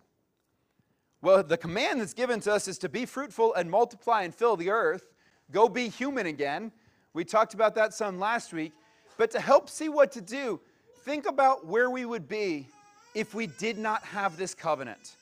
Well, 1.27 1.43
the 1.43 1.57
command 1.57 1.99
that's 1.99 2.13
given 2.13 2.39
to 2.39 2.53
us 2.53 2.69
is 2.69 2.77
to 2.77 2.87
be 2.87 3.05
fruitful 3.05 3.53
and 3.55 3.69
multiply 3.69 4.21
and 4.21 4.33
fill 4.33 4.55
the 4.55 4.69
earth. 4.69 5.11
Go 5.51 5.67
be 5.67 5.89
human 5.89 6.25
again. 6.25 6.71
We 7.13 7.25
talked 7.25 7.53
about 7.53 7.75
that 7.75 7.93
some 7.93 8.17
last 8.17 8.53
week. 8.53 8.71
But 9.17 9.31
to 9.31 9.41
help 9.41 9.69
see 9.69 9.89
what 9.89 10.13
to 10.13 10.21
do, 10.21 10.61
think 11.03 11.27
about 11.27 11.65
where 11.65 11.89
we 11.89 12.05
would 12.05 12.29
be 12.29 12.69
if 13.13 13.35
we 13.35 13.47
did 13.47 13.77
not 13.77 14.03
have 14.03 14.37
this 14.37 14.55
covenant. 14.55 15.17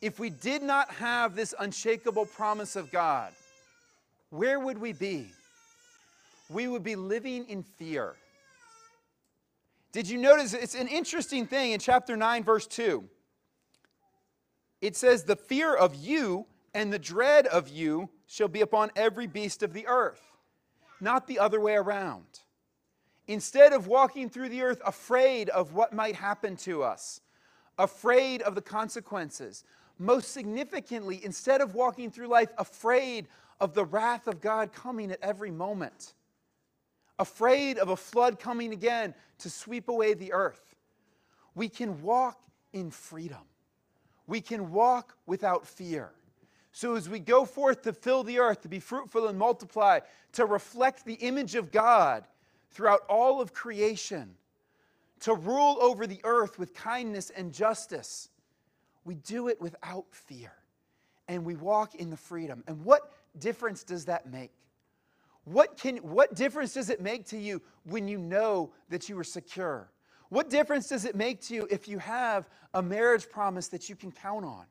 If 0.00 0.20
we 0.20 0.30
did 0.30 0.62
not 0.62 0.92
have 0.92 1.34
this 1.34 1.56
unshakable 1.58 2.26
promise 2.26 2.76
of 2.76 2.92
God, 2.92 3.32
where 4.30 4.60
would 4.60 4.78
we 4.78 4.92
be? 4.92 5.26
We 6.50 6.68
would 6.68 6.84
be 6.84 6.94
living 6.94 7.46
in 7.48 7.64
fear. 7.64 8.14
Did 9.90 10.08
you 10.08 10.18
notice 10.18 10.54
it's 10.54 10.76
an 10.76 10.86
interesting 10.86 11.48
thing 11.48 11.72
in 11.72 11.80
chapter 11.80 12.16
9, 12.16 12.44
verse 12.44 12.68
2? 12.68 13.08
It 14.86 14.94
says, 14.94 15.24
The 15.24 15.34
fear 15.34 15.74
of 15.74 15.96
you 15.96 16.46
and 16.72 16.92
the 16.92 16.98
dread 17.00 17.48
of 17.48 17.68
you 17.68 18.08
shall 18.28 18.46
be 18.46 18.60
upon 18.60 18.92
every 18.94 19.26
beast 19.26 19.64
of 19.64 19.72
the 19.72 19.88
earth, 19.88 20.22
not 21.00 21.26
the 21.26 21.40
other 21.40 21.58
way 21.58 21.74
around. 21.74 22.24
Instead 23.26 23.72
of 23.72 23.88
walking 23.88 24.30
through 24.30 24.48
the 24.48 24.62
earth 24.62 24.80
afraid 24.86 25.48
of 25.48 25.74
what 25.74 25.92
might 25.92 26.14
happen 26.14 26.54
to 26.58 26.84
us, 26.84 27.20
afraid 27.76 28.42
of 28.42 28.54
the 28.54 28.62
consequences, 28.62 29.64
most 29.98 30.30
significantly, 30.30 31.20
instead 31.24 31.60
of 31.60 31.74
walking 31.74 32.08
through 32.08 32.28
life 32.28 32.52
afraid 32.56 33.26
of 33.58 33.74
the 33.74 33.84
wrath 33.84 34.28
of 34.28 34.40
God 34.40 34.72
coming 34.72 35.10
at 35.10 35.18
every 35.20 35.50
moment, 35.50 36.14
afraid 37.18 37.78
of 37.78 37.88
a 37.88 37.96
flood 37.96 38.38
coming 38.38 38.72
again 38.72 39.16
to 39.38 39.50
sweep 39.50 39.88
away 39.88 40.14
the 40.14 40.32
earth, 40.32 40.76
we 41.56 41.68
can 41.68 42.02
walk 42.02 42.40
in 42.72 42.92
freedom. 42.92 43.42
We 44.26 44.40
can 44.40 44.72
walk 44.72 45.16
without 45.26 45.66
fear. 45.66 46.12
So, 46.72 46.94
as 46.94 47.08
we 47.08 47.20
go 47.20 47.46
forth 47.46 47.82
to 47.82 47.92
fill 47.92 48.22
the 48.22 48.38
earth, 48.38 48.62
to 48.62 48.68
be 48.68 48.80
fruitful 48.80 49.28
and 49.28 49.38
multiply, 49.38 50.00
to 50.32 50.44
reflect 50.44 51.06
the 51.06 51.14
image 51.14 51.54
of 51.54 51.72
God 51.72 52.24
throughout 52.70 53.00
all 53.08 53.40
of 53.40 53.54
creation, 53.54 54.34
to 55.20 55.34
rule 55.34 55.78
over 55.80 56.06
the 56.06 56.20
earth 56.24 56.58
with 56.58 56.74
kindness 56.74 57.30
and 57.30 57.52
justice, 57.52 58.28
we 59.04 59.14
do 59.14 59.48
it 59.48 59.60
without 59.60 60.04
fear. 60.10 60.52
And 61.28 61.44
we 61.44 61.54
walk 61.54 61.94
in 61.94 62.10
the 62.10 62.16
freedom. 62.16 62.62
And 62.66 62.84
what 62.84 63.10
difference 63.38 63.82
does 63.82 64.04
that 64.04 64.30
make? 64.30 64.52
What, 65.44 65.78
can, 65.78 65.96
what 65.98 66.34
difference 66.34 66.74
does 66.74 66.90
it 66.90 67.00
make 67.00 67.26
to 67.28 67.38
you 67.38 67.62
when 67.84 68.08
you 68.08 68.18
know 68.18 68.72
that 68.90 69.08
you 69.08 69.18
are 69.18 69.24
secure? 69.24 69.88
What 70.28 70.50
difference 70.50 70.88
does 70.88 71.04
it 71.04 71.14
make 71.14 71.40
to 71.42 71.54
you 71.54 71.68
if 71.70 71.88
you 71.88 71.98
have 71.98 72.48
a 72.74 72.82
marriage 72.82 73.28
promise 73.28 73.68
that 73.68 73.88
you 73.88 73.96
can 73.96 74.10
count 74.10 74.44
on? 74.44 74.66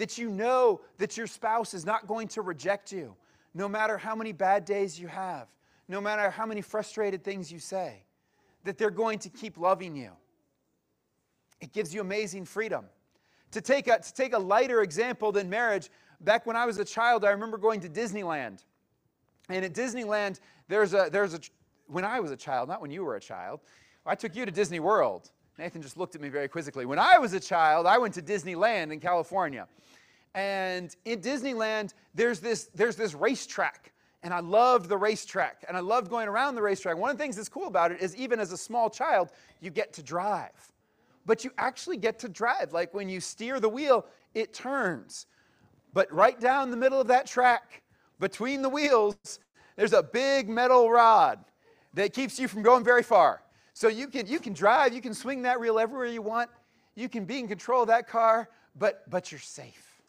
that 0.00 0.16
you 0.16 0.30
know 0.30 0.80
that 0.96 1.16
your 1.16 1.26
spouse 1.26 1.74
is 1.74 1.84
not 1.84 2.06
going 2.06 2.26
to 2.28 2.40
reject 2.42 2.90
you, 2.90 3.14
no 3.54 3.68
matter 3.68 3.98
how 3.98 4.14
many 4.14 4.32
bad 4.32 4.64
days 4.64 4.98
you 4.98 5.08
have, 5.08 5.46
no 5.88 6.00
matter 6.00 6.30
how 6.30 6.46
many 6.46 6.62
frustrated 6.62 7.22
things 7.22 7.52
you 7.52 7.58
say, 7.58 8.02
that 8.64 8.78
they're 8.78 8.90
going 8.90 9.18
to 9.18 9.28
keep 9.28 9.58
loving 9.58 9.94
you. 9.94 10.10
It 11.60 11.74
gives 11.74 11.94
you 11.94 12.00
amazing 12.00 12.46
freedom. 12.46 12.86
To 13.52 13.60
take 13.60 13.88
a, 13.88 13.98
to 13.98 14.14
take 14.14 14.32
a 14.32 14.38
lighter 14.38 14.80
example 14.80 15.32
than 15.32 15.50
marriage, 15.50 15.90
back 16.20 16.46
when 16.46 16.56
I 16.56 16.64
was 16.64 16.78
a 16.78 16.84
child, 16.84 17.24
I 17.24 17.30
remember 17.30 17.58
going 17.58 17.80
to 17.80 17.88
Disneyland. 17.88 18.64
And 19.48 19.64
at 19.64 19.74
Disneyland, 19.74 20.40
there's 20.68 20.94
a, 20.94 21.10
there's 21.12 21.34
a, 21.34 21.40
when 21.88 22.04
I 22.06 22.20
was 22.20 22.30
a 22.30 22.36
child, 22.36 22.68
not 22.68 22.80
when 22.80 22.90
you 22.90 23.04
were 23.04 23.16
a 23.16 23.20
child, 23.20 23.60
I 24.06 24.14
took 24.14 24.34
you 24.34 24.46
to 24.46 24.50
Disney 24.50 24.80
World. 24.80 25.30
Nathan 25.58 25.82
just 25.82 25.96
looked 25.96 26.14
at 26.14 26.20
me 26.20 26.30
very 26.30 26.48
quizzically. 26.48 26.86
When 26.86 26.98
I 26.98 27.18
was 27.18 27.34
a 27.34 27.40
child, 27.40 27.86
I 27.86 27.98
went 27.98 28.14
to 28.14 28.22
Disneyland 28.22 28.92
in 28.92 29.00
California. 29.00 29.68
And 30.34 30.94
in 31.04 31.20
Disneyland, 31.20 31.92
there's 32.14 32.40
this, 32.40 32.70
there's 32.74 32.96
this 32.96 33.14
racetrack. 33.14 33.92
And 34.22 34.32
I 34.32 34.40
loved 34.40 34.88
the 34.88 34.96
racetrack. 34.96 35.64
And 35.68 35.76
I 35.76 35.80
loved 35.80 36.08
going 36.08 36.28
around 36.28 36.54
the 36.54 36.62
racetrack. 36.62 36.96
One 36.96 37.10
of 37.10 37.18
the 37.18 37.22
things 37.22 37.36
that's 37.36 37.48
cool 37.48 37.66
about 37.66 37.92
it 37.92 38.00
is 38.00 38.16
even 38.16 38.40
as 38.40 38.52
a 38.52 38.56
small 38.56 38.88
child, 38.88 39.30
you 39.60 39.70
get 39.70 39.92
to 39.94 40.02
drive. 40.02 40.72
But 41.26 41.44
you 41.44 41.50
actually 41.58 41.98
get 41.98 42.18
to 42.20 42.28
drive. 42.28 42.72
Like 42.72 42.94
when 42.94 43.08
you 43.08 43.20
steer 43.20 43.60
the 43.60 43.68
wheel, 43.68 44.06
it 44.34 44.54
turns. 44.54 45.26
But 45.92 46.10
right 46.12 46.40
down 46.40 46.70
the 46.70 46.76
middle 46.76 47.00
of 47.00 47.08
that 47.08 47.26
track, 47.26 47.82
between 48.18 48.62
the 48.62 48.68
wheels, 48.68 49.40
there's 49.76 49.92
a 49.92 50.02
big 50.02 50.48
metal 50.48 50.90
rod 50.90 51.40
that 51.94 52.12
keeps 52.12 52.38
you 52.38 52.48
from 52.48 52.62
going 52.62 52.84
very 52.84 53.02
far. 53.02 53.42
So 53.80 53.88
you 53.88 54.08
can, 54.08 54.26
you 54.26 54.40
can 54.40 54.52
drive, 54.52 54.92
you 54.92 55.00
can 55.00 55.14
swing 55.14 55.40
that 55.44 55.58
wheel 55.58 55.78
everywhere 55.78 56.04
you 56.04 56.20
want, 56.20 56.50
you 56.96 57.08
can 57.08 57.24
be 57.24 57.38
in 57.38 57.48
control 57.48 57.80
of 57.80 57.88
that 57.88 58.06
car, 58.06 58.50
but, 58.78 59.08
but 59.08 59.32
you're 59.32 59.40
safe. 59.40 60.02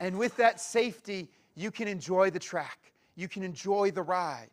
And 0.00 0.18
with 0.18 0.34
that 0.38 0.62
safety, 0.62 1.28
you 1.54 1.70
can 1.70 1.88
enjoy 1.88 2.30
the 2.30 2.38
track. 2.38 2.78
You 3.14 3.28
can 3.28 3.42
enjoy 3.42 3.90
the 3.90 4.00
ride. 4.00 4.48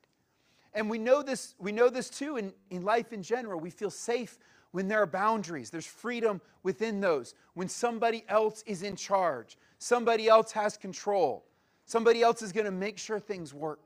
And 0.74 0.90
we 0.90 0.98
know 0.98 1.24
this, 1.24 1.56
we 1.58 1.72
know 1.72 1.88
this 1.88 2.10
too 2.10 2.36
in, 2.36 2.52
in 2.70 2.84
life 2.84 3.14
in 3.14 3.24
general. 3.24 3.62
We 3.62 3.70
feel 3.70 3.90
safe 3.90 4.38
when 4.72 4.90
there 4.90 5.02
are 5.02 5.08
boundaries, 5.08 5.70
there's 5.70 5.88
freedom 5.88 6.42
within 6.64 7.00
those. 7.00 7.36
When 7.54 7.70
somebody 7.70 8.26
else 8.28 8.62
is 8.68 8.84
in 8.84 8.98
charge, 8.98 9.58
somebody 9.78 10.28
else 10.28 10.52
has 10.52 10.76
control, 10.76 11.46
somebody 11.86 12.22
else 12.22 12.42
is 12.42 12.52
going 12.52 12.66
to 12.66 12.72
make 12.72 12.98
sure 12.98 13.22
things 13.22 13.54
work. 13.54 13.86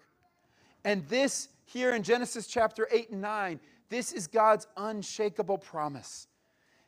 And 0.84 1.08
this 1.10 1.50
here 1.66 1.94
in 1.94 2.02
Genesis 2.02 2.48
chapter 2.48 2.88
8 2.92 3.12
and 3.12 3.22
9, 3.22 3.60
this 3.89 4.12
is 4.12 4.27
God's 4.27 4.67
unshakable 4.75 5.58
promise 5.58 6.27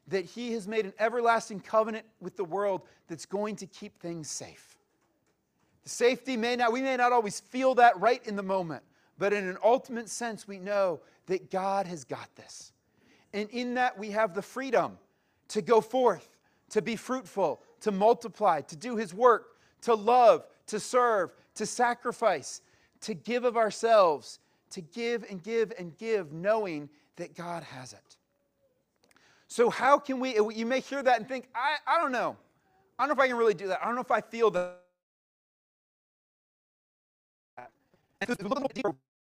that 0.07 0.25
He 0.25 0.53
has 0.53 0.67
made 0.67 0.85
an 0.85 0.93
everlasting 0.99 1.59
covenant 1.59 2.05
with 2.19 2.35
the 2.35 2.43
world 2.43 2.81
that's 3.07 3.25
going 3.25 3.55
to 3.57 3.67
keep 3.67 3.99
things 3.99 4.29
safe. 4.29 4.77
The 5.83 5.89
safety 5.89 6.35
may 6.35 6.55
not, 6.55 6.71
we 6.71 6.81
may 6.81 6.97
not 6.97 7.13
always 7.13 7.39
feel 7.39 7.75
that 7.75 7.99
right 7.99 8.25
in 8.25 8.35
the 8.35 8.43
moment, 8.43 8.83
but 9.17 9.33
in 9.33 9.47
an 9.47 9.57
ultimate 9.63 10.09
sense, 10.09 10.47
we 10.47 10.59
know 10.59 10.99
that 11.27 11.51
God 11.51 11.87
has 11.87 12.03
got 12.03 12.35
this. 12.35 12.73
And 13.33 13.49
in 13.51 13.75
that, 13.75 13.97
we 13.97 14.11
have 14.11 14.33
the 14.33 14.41
freedom 14.41 14.97
to 15.49 15.61
go 15.61 15.81
forth, 15.81 16.37
to 16.71 16.81
be 16.81 16.95
fruitful, 16.95 17.61
to 17.81 17.91
multiply, 17.91 18.61
to 18.61 18.75
do 18.75 18.95
His 18.95 19.13
work, 19.13 19.57
to 19.81 19.93
love, 19.93 20.45
to 20.67 20.79
serve, 20.79 21.31
to 21.55 21.65
sacrifice, 21.65 22.61
to 23.01 23.13
give 23.13 23.43
of 23.43 23.57
ourselves, 23.57 24.39
to 24.71 24.81
give 24.81 25.25
and 25.29 25.41
give 25.41 25.73
and 25.77 25.97
give, 25.97 26.31
knowing 26.31 26.89
that 27.15 27.35
God 27.35 27.63
has 27.63 27.93
it. 27.93 28.17
So, 29.47 29.69
how 29.69 29.97
can 29.97 30.19
we, 30.19 30.35
you 30.55 30.65
may 30.65 30.79
hear 30.79 31.01
that 31.01 31.19
and 31.19 31.27
think, 31.27 31.49
I, 31.55 31.77
I 31.87 31.99
don't 31.99 32.11
know. 32.11 32.37
I 32.97 33.03
don't 33.03 33.09
know 33.09 33.23
if 33.23 33.25
I 33.25 33.27
can 33.27 33.37
really 33.37 33.53
do 33.53 33.67
that. 33.67 33.79
I 33.81 33.85
don't 33.85 33.95
know 33.95 34.01
if 34.01 34.11
I 34.11 34.21
feel 34.21 34.51
that. 34.51 34.77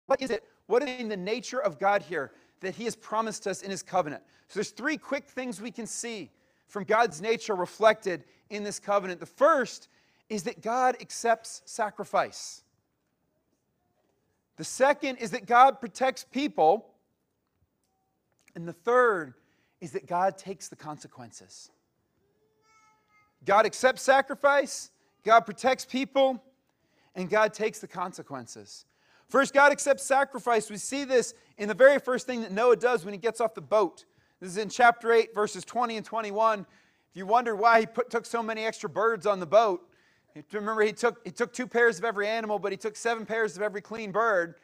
What 0.07 0.21
is 0.21 0.31
it? 0.31 0.45
What 0.67 0.83
is 0.83 1.01
in 1.01 1.09
the 1.09 1.17
nature 1.17 1.61
of 1.61 1.79
God 1.79 2.03
here 2.03 2.33
that 2.61 2.75
He 2.75 2.85
has 2.85 2.97
promised 2.97 3.47
us 3.47 3.63
in 3.63 3.71
His 3.71 3.83
covenant? 3.83 4.23
So, 4.49 4.59
there's 4.59 4.71
three 4.71 4.99
quick 4.99 5.29
things 5.29 5.61
we 5.61 5.71
can 5.71 5.87
see 5.87 6.31
from 6.67 6.85
God's 6.85 7.21
nature 7.21 7.55
reflected 7.55 8.25
in 8.51 8.63
this 8.63 8.79
covenant. 8.79 9.21
The 9.21 9.27
first 9.27 9.89
is 10.29 10.43
that 10.45 10.61
God 10.61 10.97
accepts 11.01 11.63
sacrifice. 11.65 12.63
The 14.61 14.65
second 14.65 15.17
is 15.17 15.31
that 15.31 15.47
God 15.47 15.81
protects 15.81 16.23
people. 16.23 16.87
And 18.55 18.69
the 18.69 18.75
third 18.75 19.33
is 19.81 19.93
that 19.93 20.07
God 20.07 20.37
takes 20.37 20.69
the 20.69 20.77
consequences. 20.77 21.71
God 23.47 23.65
accepts 23.65 24.03
sacrifice, 24.03 24.91
God 25.25 25.47
protects 25.47 25.87
people, 25.87 26.45
and 27.15 27.31
God 27.31 27.55
takes 27.55 27.79
the 27.79 27.89
consequences. 27.89 28.85
First, 29.31 29.55
God 29.55 29.73
accepts 29.73 30.03
sacrifice. 30.03 30.69
We 30.69 30.77
see 30.77 31.05
this 31.05 31.33
in 31.57 31.67
the 31.67 31.73
very 31.73 31.99
first 31.99 32.27
thing 32.27 32.43
that 32.43 32.53
Noah 32.53 32.77
does 32.77 33.03
when 33.03 33.15
he 33.15 33.19
gets 33.19 33.41
off 33.41 33.55
the 33.55 33.63
boat. 33.63 34.05
This 34.41 34.51
is 34.51 34.59
in 34.59 34.69
chapter 34.69 35.11
8, 35.11 35.35
verses 35.35 35.65
20 35.65 35.97
and 35.97 36.05
21. 36.05 36.61
If 36.61 37.17
you 37.17 37.25
wonder 37.25 37.57
why 37.57 37.81
he 37.81 37.87
put, 37.87 38.11
took 38.11 38.27
so 38.27 38.43
many 38.43 38.67
extra 38.67 38.91
birds 38.91 39.25
on 39.25 39.41
the 39.41 39.47
boat, 39.47 39.90
remember 40.53 40.83
he 40.83 40.93
took, 40.93 41.25
he 41.25 41.31
took 41.31 41.53
two 41.53 41.67
pairs 41.67 41.99
of 41.99 42.05
every 42.05 42.27
animal, 42.27 42.59
but 42.59 42.73
he 42.73 42.79
took 42.79 42.97
seven 42.97 43.27
pairs 43.27 43.57
of 43.57 43.63
every 43.63 43.81
clean 43.81 44.13
bird. 44.13 44.55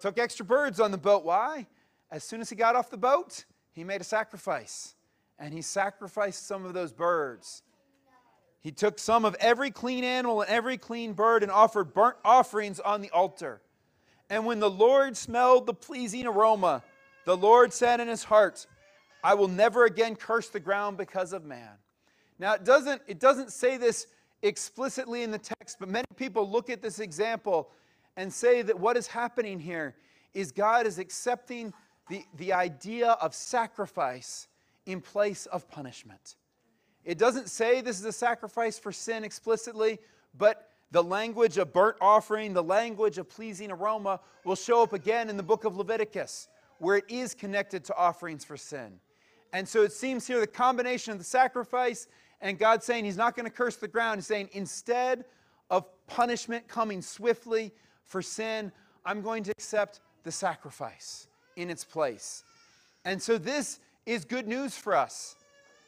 Took 0.00 0.18
extra 0.18 0.44
birds 0.44 0.80
on 0.80 0.90
the 0.90 0.98
boat. 0.98 1.24
Why? 1.24 1.66
As 2.10 2.24
soon 2.24 2.40
as 2.40 2.50
he 2.50 2.56
got 2.56 2.76
off 2.76 2.90
the 2.90 2.96
boat, 2.96 3.44
he 3.72 3.84
made 3.84 4.00
a 4.00 4.04
sacrifice 4.04 4.94
and 5.38 5.52
he 5.52 5.62
sacrificed 5.62 6.46
some 6.46 6.64
of 6.64 6.74
those 6.74 6.92
birds. 6.92 7.62
He 8.60 8.70
took 8.70 8.98
some 8.98 9.24
of 9.24 9.34
every 9.40 9.72
clean 9.72 10.04
animal 10.04 10.40
and 10.42 10.50
every 10.50 10.78
clean 10.78 11.14
bird 11.14 11.42
and 11.42 11.50
offered 11.50 11.92
burnt 11.94 12.16
offerings 12.24 12.78
on 12.78 13.00
the 13.00 13.10
altar. 13.10 13.60
And 14.30 14.46
when 14.46 14.60
the 14.60 14.70
Lord 14.70 15.16
smelled 15.16 15.66
the 15.66 15.74
pleasing 15.74 16.26
aroma, 16.26 16.82
the 17.24 17.36
Lord 17.36 17.72
said 17.72 18.00
in 18.00 18.06
his 18.06 18.22
heart, 18.24 18.66
I 19.24 19.34
will 19.34 19.48
never 19.48 19.84
again 19.84 20.14
curse 20.14 20.48
the 20.48 20.60
ground 20.60 20.96
because 20.96 21.32
of 21.32 21.44
man. 21.44 21.70
Now 22.38 22.54
it 22.54 22.64
doesn't 22.64 23.02
it 23.06 23.18
doesn't 23.18 23.52
say 23.52 23.76
this 23.76 24.06
explicitly 24.42 25.22
in 25.22 25.30
the 25.30 25.38
text, 25.38 25.78
but 25.78 25.88
many 25.88 26.06
people 26.16 26.48
look 26.48 26.70
at 26.70 26.82
this 26.82 26.98
example 26.98 27.70
and 28.16 28.32
say 28.32 28.62
that 28.62 28.78
what 28.78 28.96
is 28.96 29.06
happening 29.06 29.58
here 29.58 29.94
is 30.34 30.52
God 30.52 30.86
is 30.86 30.98
accepting 30.98 31.72
the, 32.08 32.24
the 32.36 32.52
idea 32.52 33.10
of 33.12 33.34
sacrifice 33.34 34.48
in 34.86 35.00
place 35.00 35.46
of 35.46 35.68
punishment. 35.68 36.36
It 37.04 37.18
doesn't 37.18 37.48
say 37.48 37.80
this 37.80 37.98
is 37.98 38.04
a 38.04 38.12
sacrifice 38.12 38.78
for 38.78 38.92
sin 38.92 39.24
explicitly, 39.24 39.98
but 40.36 40.68
the 40.90 41.02
language 41.02 41.58
of 41.58 41.72
burnt 41.72 41.96
offering, 42.00 42.52
the 42.52 42.62
language 42.62 43.18
of 43.18 43.28
pleasing 43.28 43.70
aroma 43.70 44.20
will 44.44 44.56
show 44.56 44.82
up 44.82 44.92
again 44.92 45.30
in 45.30 45.36
the 45.36 45.42
book 45.42 45.64
of 45.64 45.76
Leviticus, 45.76 46.48
where 46.78 46.98
it 46.98 47.04
is 47.08 47.34
connected 47.34 47.84
to 47.84 47.96
offerings 47.96 48.44
for 48.44 48.56
sin. 48.56 49.00
And 49.52 49.68
so 49.68 49.82
it 49.82 49.92
seems 49.92 50.26
here 50.26 50.40
the 50.40 50.46
combination 50.46 51.12
of 51.12 51.18
the 51.18 51.24
sacrifice 51.24 52.08
and 52.42 52.58
God 52.58 52.82
saying 52.82 53.06
He's 53.06 53.16
not 53.16 53.34
going 53.34 53.46
to 53.46 53.52
curse 53.52 53.76
the 53.76 53.88
ground, 53.88 54.18
He's 54.18 54.26
saying, 54.26 54.50
instead 54.52 55.24
of 55.70 55.86
punishment 56.06 56.68
coming 56.68 57.00
swiftly 57.00 57.72
for 58.04 58.20
sin, 58.20 58.70
I'm 59.06 59.22
going 59.22 59.44
to 59.44 59.52
accept 59.52 60.00
the 60.24 60.32
sacrifice 60.32 61.28
in 61.56 61.70
its 61.70 61.84
place. 61.84 62.44
And 63.04 63.20
so 63.20 63.38
this 63.38 63.80
is 64.04 64.24
good 64.24 64.46
news 64.46 64.76
for 64.76 64.94
us 64.94 65.36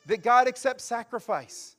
that 0.07 0.23
God 0.23 0.49
accepts 0.49 0.85
sacrifice. 0.85 1.77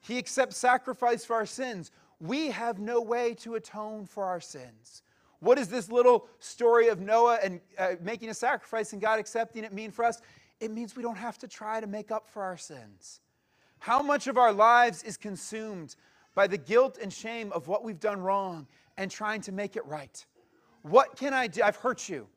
He 0.00 0.18
accepts 0.18 0.56
sacrifice 0.56 1.24
for 1.24 1.34
our 1.34 1.46
sins. 1.46 1.90
We 2.20 2.50
have 2.50 2.78
no 2.78 3.00
way 3.00 3.34
to 3.40 3.54
atone 3.54 4.06
for 4.06 4.24
our 4.24 4.40
sins. 4.40 5.02
What 5.40 5.58
does 5.58 5.68
this 5.68 5.90
little 5.90 6.26
story 6.38 6.88
of 6.88 7.00
Noah 7.00 7.38
and 7.42 7.60
uh, 7.76 7.94
making 8.00 8.28
a 8.28 8.34
sacrifice 8.34 8.92
and 8.92 9.02
God 9.02 9.18
accepting 9.18 9.64
it 9.64 9.72
mean 9.72 9.90
for 9.90 10.04
us? 10.04 10.20
It 10.60 10.70
means 10.70 10.96
we 10.96 11.02
don't 11.02 11.16
have 11.16 11.38
to 11.38 11.48
try 11.48 11.80
to 11.80 11.86
make 11.86 12.12
up 12.12 12.28
for 12.28 12.42
our 12.42 12.56
sins. 12.56 13.20
How 13.82 14.00
much 14.00 14.28
of 14.28 14.38
our 14.38 14.52
lives 14.52 15.02
is 15.02 15.16
consumed 15.16 15.96
by 16.36 16.46
the 16.46 16.56
guilt 16.56 16.98
and 17.02 17.12
shame 17.12 17.50
of 17.50 17.66
what 17.66 17.82
we've 17.82 17.98
done 17.98 18.20
wrong 18.20 18.68
and 18.96 19.10
trying 19.10 19.40
to 19.40 19.50
make 19.50 19.74
it 19.74 19.84
right? 19.86 20.24
What 20.82 21.16
can 21.16 21.34
I 21.34 21.48
do? 21.48 21.62
I've 21.64 21.74
hurt 21.74 22.08
you. 22.08 22.28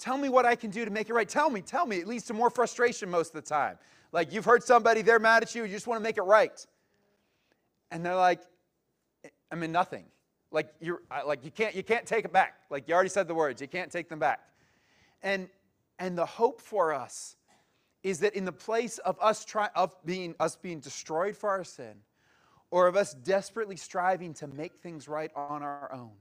Tell 0.00 0.18
me 0.18 0.28
what 0.28 0.44
I 0.44 0.56
can 0.56 0.68
do 0.68 0.84
to 0.84 0.90
make 0.90 1.08
it 1.08 1.12
right. 1.12 1.28
Tell 1.28 1.48
me, 1.48 1.60
tell 1.60 1.86
me. 1.86 1.98
It 1.98 2.08
leads 2.08 2.24
to 2.24 2.34
more 2.34 2.50
frustration 2.50 3.08
most 3.08 3.36
of 3.36 3.44
the 3.44 3.48
time. 3.48 3.78
Like 4.10 4.32
you've 4.32 4.44
hurt 4.44 4.64
somebody, 4.64 5.02
they're 5.02 5.20
mad 5.20 5.44
at 5.44 5.54
you, 5.54 5.62
you 5.62 5.68
just 5.68 5.86
want 5.86 6.00
to 6.00 6.02
make 6.02 6.16
it 6.16 6.22
right. 6.22 6.66
And 7.92 8.04
they're 8.04 8.16
like, 8.16 8.40
I 9.52 9.54
mean, 9.54 9.70
nothing. 9.70 10.06
Like 10.50 10.74
you're 10.80 11.02
like 11.24 11.44
you 11.44 11.52
can't 11.52 11.72
you 11.72 11.84
can't 11.84 12.04
take 12.04 12.24
it 12.24 12.32
back. 12.32 12.54
Like 12.68 12.88
you 12.88 12.94
already 12.94 13.10
said 13.10 13.28
the 13.28 13.34
words, 13.34 13.62
you 13.62 13.68
can't 13.68 13.92
take 13.92 14.08
them 14.08 14.18
back. 14.18 14.40
And 15.22 15.48
and 16.00 16.18
the 16.18 16.26
hope 16.26 16.60
for 16.60 16.92
us 16.92 17.36
is 18.02 18.20
that 18.20 18.34
in 18.34 18.44
the 18.44 18.52
place 18.52 18.98
of 18.98 19.16
us 19.20 19.44
try, 19.44 19.68
of 19.74 19.94
being 20.04 20.34
us 20.40 20.56
being 20.56 20.80
destroyed 20.80 21.36
for 21.36 21.50
our 21.50 21.64
sin, 21.64 21.94
or 22.70 22.86
of 22.86 22.96
us 22.96 23.14
desperately 23.14 23.76
striving 23.76 24.32
to 24.34 24.46
make 24.46 24.76
things 24.76 25.08
right 25.08 25.30
on 25.34 25.62
our 25.62 25.92
own, 25.92 26.12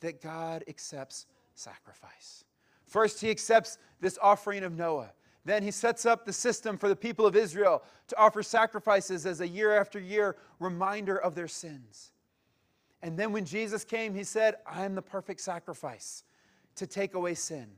that 0.00 0.22
God 0.22 0.62
accepts 0.68 1.26
sacrifice. 1.54 2.44
First, 2.86 3.20
he 3.20 3.30
accepts 3.30 3.78
this 4.00 4.18
offering 4.22 4.62
of 4.62 4.76
Noah. 4.76 5.12
Then 5.44 5.62
he 5.62 5.70
sets 5.70 6.06
up 6.06 6.26
the 6.26 6.32
system 6.32 6.76
for 6.76 6.88
the 6.88 6.96
people 6.96 7.24
of 7.24 7.36
Israel 7.36 7.82
to 8.08 8.18
offer 8.18 8.42
sacrifices 8.42 9.26
as 9.26 9.40
a 9.40 9.48
year 9.48 9.78
after 9.78 9.98
year 9.98 10.36
reminder 10.60 11.16
of 11.16 11.34
their 11.34 11.48
sins. 11.48 12.12
And 13.02 13.18
then 13.18 13.32
when 13.32 13.44
Jesus 13.44 13.84
came, 13.84 14.14
he 14.14 14.24
said, 14.24 14.56
I 14.66 14.84
am 14.84 14.94
the 14.94 15.02
perfect 15.02 15.40
sacrifice 15.40 16.24
to 16.76 16.86
take 16.86 17.14
away 17.14 17.34
sin. 17.34 17.68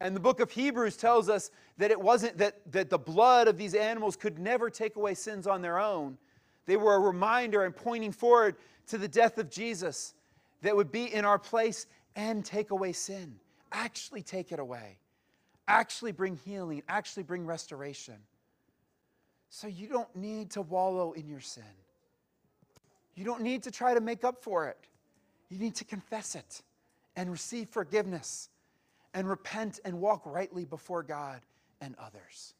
And 0.00 0.14
the 0.14 0.20
book 0.20 0.40
of 0.40 0.50
Hebrews 0.50 0.96
tells 0.96 1.28
us 1.28 1.50
that 1.78 1.90
it 1.90 2.00
wasn't 2.00 2.38
that, 2.38 2.60
that 2.72 2.90
the 2.90 2.98
blood 2.98 3.48
of 3.48 3.56
these 3.56 3.74
animals 3.74 4.16
could 4.16 4.38
never 4.38 4.70
take 4.70 4.96
away 4.96 5.14
sins 5.14 5.46
on 5.46 5.62
their 5.62 5.78
own. 5.78 6.18
They 6.66 6.76
were 6.76 6.94
a 6.94 6.98
reminder 6.98 7.64
and 7.64 7.74
pointing 7.74 8.12
forward 8.12 8.56
to 8.88 8.98
the 8.98 9.08
death 9.08 9.38
of 9.38 9.50
Jesus 9.50 10.14
that 10.62 10.74
would 10.74 10.90
be 10.90 11.12
in 11.12 11.24
our 11.24 11.38
place 11.38 11.86
and 12.16 12.44
take 12.44 12.70
away 12.70 12.92
sin. 12.92 13.36
Actually, 13.72 14.22
take 14.22 14.52
it 14.52 14.58
away. 14.58 14.98
Actually, 15.68 16.12
bring 16.12 16.38
healing. 16.44 16.82
Actually, 16.88 17.22
bring 17.22 17.46
restoration. 17.46 18.14
So 19.50 19.66
you 19.66 19.88
don't 19.88 20.14
need 20.16 20.50
to 20.52 20.62
wallow 20.62 21.12
in 21.12 21.28
your 21.28 21.40
sin. 21.40 21.62
You 23.14 23.24
don't 23.24 23.42
need 23.42 23.62
to 23.64 23.70
try 23.70 23.94
to 23.94 24.00
make 24.00 24.24
up 24.24 24.42
for 24.42 24.68
it. 24.68 24.78
You 25.48 25.58
need 25.58 25.76
to 25.76 25.84
confess 25.84 26.34
it 26.34 26.62
and 27.16 27.30
receive 27.30 27.68
forgiveness 27.68 28.48
and 29.14 29.28
repent 29.28 29.80
and 29.84 30.00
walk 30.00 30.22
rightly 30.26 30.64
before 30.64 31.02
God 31.02 31.40
and 31.80 31.94
others. 31.98 32.54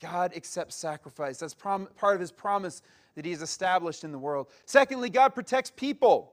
God 0.00 0.34
accepts 0.34 0.74
sacrifice. 0.74 1.38
That's 1.38 1.54
prom- 1.54 1.88
part 1.96 2.16
of 2.16 2.20
his 2.20 2.32
promise 2.32 2.82
that 3.14 3.24
he 3.24 3.30
has 3.30 3.40
established 3.40 4.02
in 4.02 4.10
the 4.10 4.18
world. 4.18 4.48
Secondly, 4.66 5.08
God 5.08 5.30
protects 5.30 5.70
people. 5.70 6.32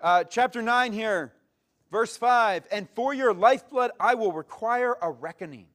Uh, 0.00 0.24
chapter 0.24 0.62
9 0.62 0.92
here, 0.92 1.32
verse 1.90 2.16
5 2.16 2.66
And 2.72 2.88
for 2.94 3.12
your 3.12 3.34
lifeblood 3.34 3.90
I 4.00 4.14
will 4.14 4.32
require 4.32 4.96
a 5.00 5.10
reckoning. 5.10 5.66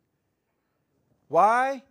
Why? 1.28 1.84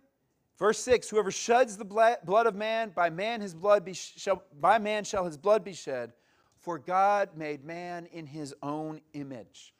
Verse 0.57 0.79
6 0.79 1.09
Whoever 1.09 1.31
sheds 1.31 1.77
the 1.77 1.85
blood 1.85 2.47
of 2.47 2.55
man, 2.55 2.91
by 2.93 3.09
man 3.09 3.41
his 3.41 3.53
blood 3.53 3.85
be 3.85 3.93
shall, 3.93 4.43
by 4.59 4.77
man 4.77 5.03
shall 5.03 5.25
his 5.25 5.37
blood 5.37 5.63
be 5.63 5.73
shed, 5.73 6.11
for 6.59 6.77
God 6.77 7.29
made 7.35 7.63
man 7.63 8.07
in 8.07 8.25
his 8.25 8.53
own 8.61 8.99
image. 9.13 9.73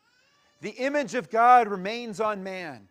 The 0.62 0.72
image 0.72 1.14
of 1.14 1.30
God 1.30 1.68
remains 1.68 2.20
on 2.20 2.44
man, 2.44 2.88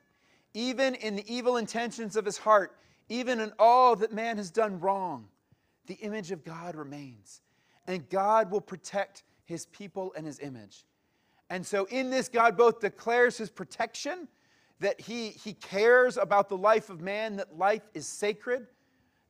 even 0.55 0.95
in 0.95 1.17
the 1.17 1.33
evil 1.35 1.57
intentions 1.57 2.17
of 2.17 2.25
his 2.25 2.39
heart, 2.39 2.77
even 3.09 3.41
in 3.41 3.53
all 3.59 3.97
that 3.97 4.13
man 4.13 4.37
has 4.37 4.51
done 4.51 4.81
wrong. 4.81 5.29
The 5.87 5.95
image 5.95 6.31
of 6.31 6.45
God 6.45 6.75
remains, 6.75 7.41
and 7.87 8.09
God 8.09 8.51
will 8.51 8.61
protect 8.61 9.25
his 9.45 9.67
people 9.67 10.13
and 10.17 10.27
his 10.27 10.41
image. 10.41 10.85
And 11.51 11.65
so, 11.65 11.85
in 11.87 12.11
this, 12.11 12.29
God 12.29 12.57
both 12.57 12.81
declares 12.81 13.39
his 13.39 13.51
protection 13.51 14.27
that 14.81 15.01
he, 15.01 15.31
he 15.31 15.55
cares 15.55 16.17
about 16.17 16.49
the 16.49 16.57
life 16.57 16.91
of 16.91 17.01
man, 17.01 17.37
that 17.37 17.57
life 17.57 17.89
is 17.95 18.07
sacred, 18.07 18.67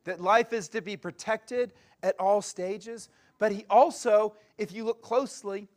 that 0.03 0.19
life 0.19 0.51
is 0.51 0.67
to 0.69 0.81
be 0.81 0.97
protected 0.97 1.73
at 2.03 2.19
all 2.19 2.41
stages. 2.41 3.09
But 3.39 3.51
he 3.51 3.65
also, 3.69 4.35
if 4.57 4.71
you 4.71 4.83
look 4.83 5.01
closely, 5.01 5.67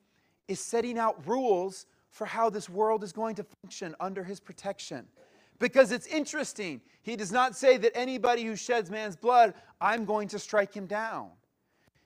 is 0.49 0.61
setting 0.61 0.99
out 0.99 1.27
rules 1.27 1.87
for 2.11 2.27
how 2.27 2.51
this 2.51 2.69
world 2.69 3.05
is 3.05 3.13
going 3.13 3.37
to 3.37 3.47
function 3.63 3.95
under 4.01 4.25
his 4.25 4.41
protection. 4.41 5.07
Because 5.59 5.93
it's 5.93 6.07
interesting. 6.07 6.81
He 7.03 7.17
does 7.17 7.31
not 7.31 7.55
say 7.55 7.77
that 7.77 7.97
anybody 7.97 8.45
who 8.45 8.57
sheds 8.57 8.91
man's 8.91 9.17
blood, 9.17 9.55
I'm 9.81 10.05
going 10.05 10.29
to 10.29 10.39
strike 10.39 10.75
him 10.75 10.87
down. 10.87 11.31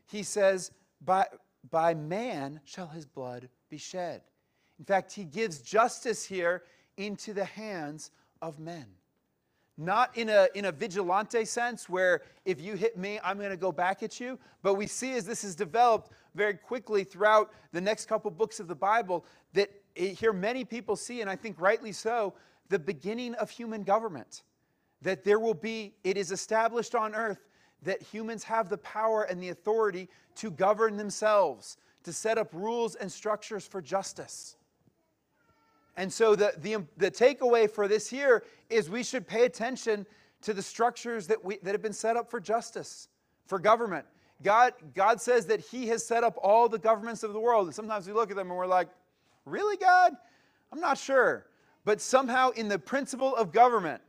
He 0.06 0.22
says, 0.22 0.72
by, 1.04 1.26
by 1.70 1.94
man 1.94 2.60
shall 2.64 2.88
his 2.88 3.06
blood 3.06 3.48
be 3.70 3.78
shed. 3.78 4.22
In 4.78 4.84
fact, 4.84 5.12
he 5.12 5.24
gives 5.24 5.60
justice 5.60 6.24
here 6.24 6.64
into 6.96 7.32
the 7.32 7.44
hands 7.44 8.10
of 8.42 8.58
men. 8.58 8.86
Not 9.76 10.16
in 10.16 10.28
a, 10.28 10.48
in 10.54 10.66
a 10.66 10.72
vigilante 10.72 11.44
sense 11.44 11.88
where 11.88 12.22
if 12.44 12.60
you 12.60 12.74
hit 12.74 12.96
me, 12.96 13.18
I'm 13.24 13.38
going 13.38 13.50
to 13.50 13.56
go 13.56 13.72
back 13.72 14.02
at 14.02 14.20
you. 14.20 14.38
But 14.62 14.74
we 14.74 14.86
see 14.86 15.14
as 15.14 15.24
this 15.26 15.42
is 15.42 15.56
developed 15.56 16.12
very 16.34 16.54
quickly 16.54 17.02
throughout 17.04 17.52
the 17.72 17.80
next 17.80 18.06
couple 18.06 18.30
books 18.30 18.60
of 18.60 18.68
the 18.68 18.74
Bible 18.74 19.24
that 19.52 19.70
here 19.94 20.32
many 20.32 20.64
people 20.64 20.96
see, 20.96 21.20
and 21.20 21.30
I 21.30 21.36
think 21.36 21.60
rightly 21.60 21.92
so, 21.92 22.34
the 22.68 22.78
beginning 22.78 23.34
of 23.34 23.50
human 23.50 23.82
government. 23.82 24.42
That 25.02 25.24
there 25.24 25.38
will 25.38 25.54
be, 25.54 25.94
it 26.02 26.16
is 26.16 26.32
established 26.32 26.94
on 26.94 27.14
earth 27.14 27.46
that 27.82 28.02
humans 28.02 28.44
have 28.44 28.68
the 28.68 28.78
power 28.78 29.24
and 29.24 29.42
the 29.42 29.50
authority 29.50 30.08
to 30.36 30.50
govern 30.50 30.96
themselves, 30.96 31.76
to 32.04 32.12
set 32.12 32.38
up 32.38 32.48
rules 32.52 32.94
and 32.94 33.12
structures 33.12 33.66
for 33.66 33.82
justice. 33.82 34.56
And 35.96 36.12
so 36.12 36.34
the, 36.34 36.54
the, 36.58 36.84
the 36.96 37.10
takeaway 37.10 37.70
for 37.70 37.86
this 37.86 38.08
here 38.08 38.44
is 38.68 38.90
we 38.90 39.02
should 39.02 39.26
pay 39.26 39.44
attention 39.44 40.06
to 40.42 40.52
the 40.52 40.62
structures 40.62 41.26
that, 41.28 41.44
we, 41.44 41.58
that 41.58 41.72
have 41.72 41.82
been 41.82 41.92
set 41.92 42.16
up 42.16 42.30
for 42.30 42.40
justice, 42.40 43.08
for 43.46 43.58
government. 43.58 44.06
God, 44.42 44.72
God 44.94 45.20
says 45.20 45.46
that 45.46 45.60
He 45.60 45.86
has 45.88 46.04
set 46.04 46.24
up 46.24 46.36
all 46.42 46.68
the 46.68 46.78
governments 46.78 47.22
of 47.22 47.32
the 47.32 47.40
world. 47.40 47.66
And 47.66 47.74
sometimes 47.74 48.06
we 48.06 48.12
look 48.12 48.30
at 48.30 48.36
them 48.36 48.48
and 48.48 48.56
we're 48.56 48.66
like, 48.66 48.88
really, 49.44 49.76
God? 49.76 50.12
I'm 50.72 50.80
not 50.80 50.98
sure. 50.98 51.46
But 51.84 52.00
somehow, 52.00 52.50
in 52.50 52.68
the 52.68 52.78
principle 52.78 53.34
of 53.36 53.52
government, 53.52 54.02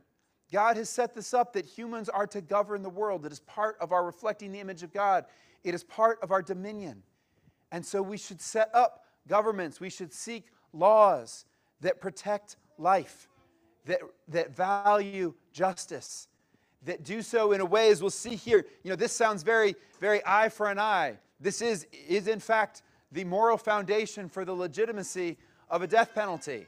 God 0.52 0.76
has 0.76 0.88
set 0.88 1.14
this 1.14 1.34
up 1.34 1.52
that 1.54 1.66
humans 1.66 2.08
are 2.08 2.26
to 2.28 2.40
govern 2.40 2.82
the 2.82 2.90
world. 2.90 3.26
It 3.26 3.32
is 3.32 3.40
part 3.40 3.76
of 3.80 3.92
our 3.92 4.04
reflecting 4.04 4.52
the 4.52 4.60
image 4.60 4.82
of 4.82 4.92
God, 4.92 5.24
it 5.64 5.74
is 5.74 5.84
part 5.84 6.18
of 6.22 6.30
our 6.30 6.42
dominion. 6.42 7.02
And 7.72 7.84
so 7.84 8.00
we 8.00 8.16
should 8.16 8.40
set 8.40 8.70
up 8.74 9.04
governments, 9.28 9.80
we 9.80 9.90
should 9.90 10.12
seek 10.12 10.46
laws 10.72 11.44
that 11.80 12.00
protect 12.00 12.56
life, 12.78 13.28
that, 13.86 14.00
that 14.28 14.54
value 14.54 15.34
justice, 15.52 16.28
that 16.84 17.02
do 17.02 17.22
so 17.22 17.52
in 17.52 17.60
a 17.60 17.64
way, 17.64 17.90
as 17.90 18.00
we'll 18.00 18.10
see 18.10 18.36
here. 18.36 18.64
You 18.84 18.90
know, 18.90 18.96
this 18.96 19.12
sounds 19.12 19.42
very, 19.42 19.74
very 20.00 20.22
eye 20.24 20.48
for 20.48 20.70
an 20.70 20.78
eye. 20.78 21.18
This 21.40 21.60
is, 21.60 21.86
is 22.08 22.28
in 22.28 22.40
fact, 22.40 22.82
the 23.16 23.24
moral 23.24 23.56
foundation 23.56 24.28
for 24.28 24.44
the 24.44 24.52
legitimacy 24.52 25.38
of 25.70 25.80
a 25.80 25.86
death 25.86 26.14
penalty. 26.14 26.66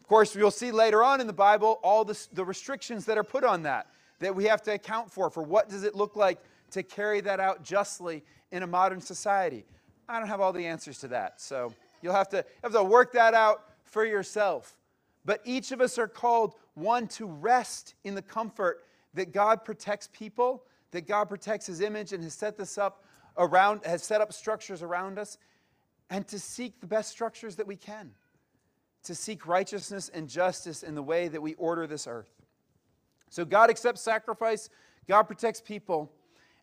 Of 0.00 0.06
course, 0.06 0.36
you'll 0.36 0.52
see 0.52 0.70
later 0.70 1.02
on 1.02 1.20
in 1.20 1.26
the 1.26 1.32
Bible 1.32 1.80
all 1.82 2.04
the, 2.04 2.16
the 2.32 2.44
restrictions 2.44 3.04
that 3.06 3.18
are 3.18 3.24
put 3.24 3.42
on 3.42 3.64
that, 3.64 3.88
that 4.20 4.34
we 4.34 4.44
have 4.44 4.62
to 4.62 4.74
account 4.74 5.10
for, 5.10 5.28
for 5.28 5.42
what 5.42 5.68
does 5.68 5.82
it 5.82 5.96
look 5.96 6.14
like 6.14 6.38
to 6.70 6.84
carry 6.84 7.20
that 7.22 7.40
out 7.40 7.64
justly 7.64 8.22
in 8.52 8.62
a 8.62 8.66
modern 8.66 9.00
society. 9.00 9.64
I 10.08 10.20
don't 10.20 10.28
have 10.28 10.40
all 10.40 10.52
the 10.52 10.64
answers 10.64 10.98
to 11.00 11.08
that, 11.08 11.40
so 11.40 11.74
you'll 12.00 12.14
have 12.14 12.28
to, 12.28 12.44
have 12.62 12.72
to 12.72 12.84
work 12.84 13.10
that 13.12 13.34
out 13.34 13.64
for 13.82 14.06
yourself. 14.06 14.76
But 15.24 15.40
each 15.44 15.72
of 15.72 15.80
us 15.80 15.98
are 15.98 16.08
called, 16.08 16.54
one, 16.74 17.08
to 17.08 17.26
rest 17.26 17.94
in 18.04 18.14
the 18.14 18.22
comfort 18.22 18.84
that 19.14 19.32
God 19.32 19.64
protects 19.64 20.08
people, 20.12 20.62
that 20.92 21.08
God 21.08 21.28
protects 21.28 21.66
His 21.66 21.80
image 21.80 22.12
and 22.12 22.22
has 22.22 22.34
set 22.34 22.56
this 22.56 22.78
up 22.78 23.02
around, 23.40 23.80
has 23.84 24.04
set 24.04 24.20
up 24.20 24.32
structures 24.32 24.82
around 24.82 25.18
us, 25.18 25.38
and 26.10 26.26
to 26.28 26.38
seek 26.38 26.80
the 26.80 26.86
best 26.86 27.10
structures 27.10 27.56
that 27.56 27.66
we 27.66 27.74
can, 27.74 28.12
to 29.04 29.14
seek 29.14 29.46
righteousness 29.46 30.08
and 30.12 30.28
justice 30.28 30.84
in 30.84 30.94
the 30.94 31.02
way 31.02 31.26
that 31.26 31.40
we 31.40 31.54
order 31.54 31.86
this 31.86 32.06
earth. 32.06 32.30
So 33.30 33.44
God 33.44 33.70
accepts 33.70 34.02
sacrifice, 34.02 34.68
God 35.08 35.24
protects 35.24 35.60
people, 35.60 36.12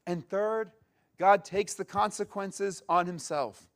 and 0.06 0.28
third, 0.30 0.72
God 1.18 1.44
takes 1.44 1.74
the 1.74 1.86
consequences 1.86 2.84
on 2.88 3.06
Himself. 3.06 3.68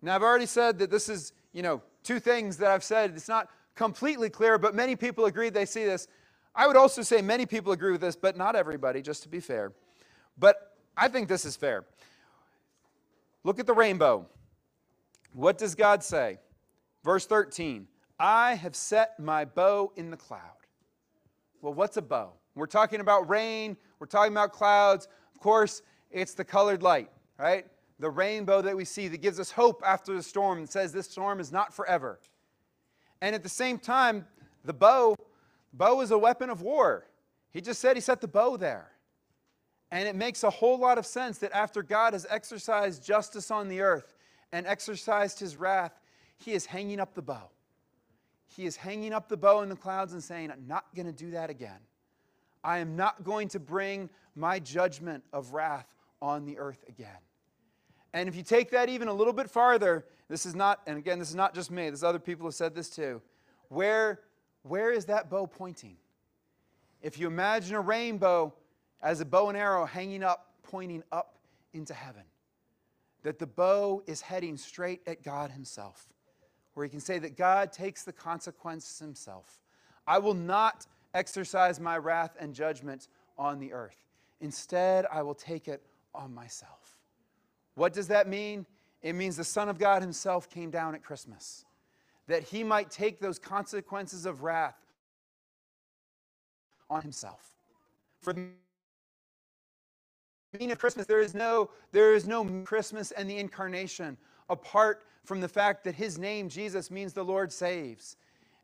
Now, 0.00 0.14
I've 0.14 0.22
already 0.22 0.46
said 0.46 0.78
that 0.78 0.90
this 0.90 1.08
is, 1.08 1.32
you 1.52 1.62
know, 1.62 1.82
two 2.02 2.20
things 2.20 2.58
that 2.58 2.70
I've 2.70 2.84
said. 2.84 3.12
It's 3.16 3.28
not 3.28 3.48
completely 3.74 4.30
clear, 4.30 4.58
but 4.58 4.74
many 4.74 4.94
people 4.94 5.24
agree 5.24 5.50
they 5.50 5.64
see 5.64 5.84
this. 5.84 6.06
I 6.54 6.66
would 6.66 6.76
also 6.76 7.02
say 7.02 7.22
many 7.22 7.46
people 7.46 7.72
agree 7.72 7.90
with 7.90 8.00
this, 8.00 8.14
but 8.14 8.36
not 8.36 8.54
everybody, 8.54 9.02
just 9.02 9.22
to 9.24 9.28
be 9.28 9.40
fair. 9.40 9.72
But 10.38 10.73
I 10.96 11.08
think 11.08 11.28
this 11.28 11.44
is 11.44 11.56
fair. 11.56 11.84
Look 13.42 13.58
at 13.58 13.66
the 13.66 13.74
rainbow. 13.74 14.26
What 15.32 15.58
does 15.58 15.74
God 15.74 16.02
say? 16.02 16.38
Verse 17.02 17.26
13 17.26 17.86
I 18.18 18.54
have 18.54 18.76
set 18.76 19.18
my 19.18 19.44
bow 19.44 19.92
in 19.96 20.10
the 20.10 20.16
cloud. 20.16 20.40
Well, 21.60 21.74
what's 21.74 21.96
a 21.96 22.02
bow? 22.02 22.32
We're 22.54 22.66
talking 22.66 23.00
about 23.00 23.28
rain, 23.28 23.76
we're 23.98 24.06
talking 24.06 24.32
about 24.32 24.52
clouds. 24.52 25.08
Of 25.34 25.40
course, 25.40 25.82
it's 26.10 26.34
the 26.34 26.44
colored 26.44 26.82
light, 26.82 27.10
right? 27.38 27.66
The 27.98 28.10
rainbow 28.10 28.62
that 28.62 28.76
we 28.76 28.84
see 28.84 29.08
that 29.08 29.18
gives 29.18 29.40
us 29.40 29.50
hope 29.50 29.82
after 29.84 30.14
the 30.14 30.22
storm 30.22 30.58
and 30.58 30.68
says 30.68 30.92
this 30.92 31.10
storm 31.10 31.40
is 31.40 31.50
not 31.50 31.74
forever. 31.74 32.20
And 33.20 33.34
at 33.34 33.42
the 33.42 33.48
same 33.48 33.78
time, 33.78 34.26
the 34.64 34.72
bow, 34.72 35.16
bow 35.72 36.00
is 36.00 36.10
a 36.10 36.18
weapon 36.18 36.50
of 36.50 36.62
war. 36.62 37.06
He 37.50 37.60
just 37.60 37.80
said 37.80 37.96
he 37.96 38.00
set 38.00 38.20
the 38.20 38.28
bow 38.28 38.56
there. 38.56 38.93
And 39.90 40.08
it 40.08 40.16
makes 40.16 40.42
a 40.42 40.50
whole 40.50 40.78
lot 40.78 40.98
of 40.98 41.06
sense 41.06 41.38
that 41.38 41.52
after 41.52 41.82
God 41.82 42.14
has 42.14 42.26
exercised 42.28 43.04
justice 43.04 43.50
on 43.50 43.68
the 43.68 43.80
earth 43.80 44.14
and 44.52 44.66
exercised 44.66 45.38
his 45.38 45.56
wrath, 45.56 46.00
he 46.36 46.52
is 46.52 46.66
hanging 46.66 47.00
up 47.00 47.14
the 47.14 47.22
bow. 47.22 47.50
He 48.46 48.66
is 48.66 48.76
hanging 48.76 49.12
up 49.12 49.28
the 49.28 49.36
bow 49.36 49.62
in 49.62 49.68
the 49.68 49.76
clouds 49.76 50.12
and 50.12 50.22
saying, 50.22 50.50
I'm 50.50 50.66
not 50.66 50.84
going 50.94 51.06
to 51.06 51.12
do 51.12 51.32
that 51.32 51.50
again. 51.50 51.80
I 52.62 52.78
am 52.78 52.96
not 52.96 53.24
going 53.24 53.48
to 53.48 53.60
bring 53.60 54.08
my 54.34 54.58
judgment 54.58 55.22
of 55.32 55.52
wrath 55.52 55.86
on 56.22 56.44
the 56.44 56.58
earth 56.58 56.84
again. 56.88 57.08
And 58.14 58.28
if 58.28 58.36
you 58.36 58.42
take 58.42 58.70
that 58.70 58.88
even 58.88 59.08
a 59.08 59.12
little 59.12 59.32
bit 59.32 59.50
farther, 59.50 60.06
this 60.28 60.46
is 60.46 60.54
not, 60.54 60.80
and 60.86 60.96
again, 60.96 61.18
this 61.18 61.28
is 61.28 61.34
not 61.34 61.54
just 61.54 61.70
me, 61.70 61.84
there's 61.84 62.04
other 62.04 62.18
people 62.18 62.46
who 62.46 62.52
said 62.52 62.74
this 62.74 62.88
too. 62.88 63.20
Where, 63.68 64.20
where 64.62 64.92
is 64.92 65.06
that 65.06 65.28
bow 65.28 65.46
pointing? 65.46 65.96
If 67.02 67.18
you 67.18 67.26
imagine 67.26 67.74
a 67.74 67.80
rainbow 67.80 68.54
as 69.04 69.20
a 69.20 69.24
bow 69.24 69.50
and 69.50 69.56
arrow 69.56 69.84
hanging 69.84 70.24
up, 70.24 70.54
pointing 70.62 71.04
up 71.12 71.36
into 71.74 71.92
heaven, 71.92 72.22
that 73.22 73.38
the 73.38 73.46
bow 73.46 74.02
is 74.06 74.22
heading 74.22 74.56
straight 74.56 75.02
at 75.06 75.22
God 75.22 75.50
Himself, 75.50 76.08
where 76.72 76.84
He 76.84 76.90
can 76.90 77.00
say 77.00 77.18
that 77.18 77.36
God 77.36 77.70
takes 77.70 78.02
the 78.02 78.12
consequences 78.12 78.98
Himself. 78.98 79.60
I 80.06 80.18
will 80.18 80.34
not 80.34 80.86
exercise 81.12 81.78
my 81.78 81.98
wrath 81.98 82.34
and 82.40 82.54
judgment 82.54 83.08
on 83.38 83.60
the 83.60 83.72
earth. 83.72 84.06
Instead, 84.40 85.06
I 85.12 85.22
will 85.22 85.34
take 85.34 85.68
it 85.68 85.82
on 86.14 86.34
myself. 86.34 86.96
What 87.74 87.92
does 87.92 88.08
that 88.08 88.26
mean? 88.26 88.66
It 89.02 89.12
means 89.14 89.36
the 89.36 89.44
Son 89.44 89.68
of 89.68 89.78
God 89.78 90.00
Himself 90.00 90.48
came 90.48 90.70
down 90.70 90.94
at 90.94 91.02
Christmas, 91.02 91.66
that 92.26 92.42
He 92.42 92.64
might 92.64 92.90
take 92.90 93.20
those 93.20 93.38
consequences 93.38 94.24
of 94.24 94.42
wrath 94.42 94.78
on 96.88 97.02
Himself. 97.02 97.50
For 98.22 98.34
meaning 100.54 100.72
of 100.72 100.78
Christmas, 100.78 101.06
there 101.06 101.20
is 101.20 101.34
no, 101.34 101.70
there 101.92 102.14
is 102.14 102.26
no 102.26 102.44
Christmas 102.64 103.10
and 103.10 103.28
the 103.28 103.38
incarnation 103.38 104.16
apart 104.48 105.04
from 105.24 105.40
the 105.40 105.48
fact 105.48 105.84
that 105.84 105.94
His 105.94 106.18
name, 106.18 106.48
Jesus, 106.48 106.90
means 106.90 107.12
the 107.12 107.24
Lord 107.24 107.52
saves. 107.52 108.16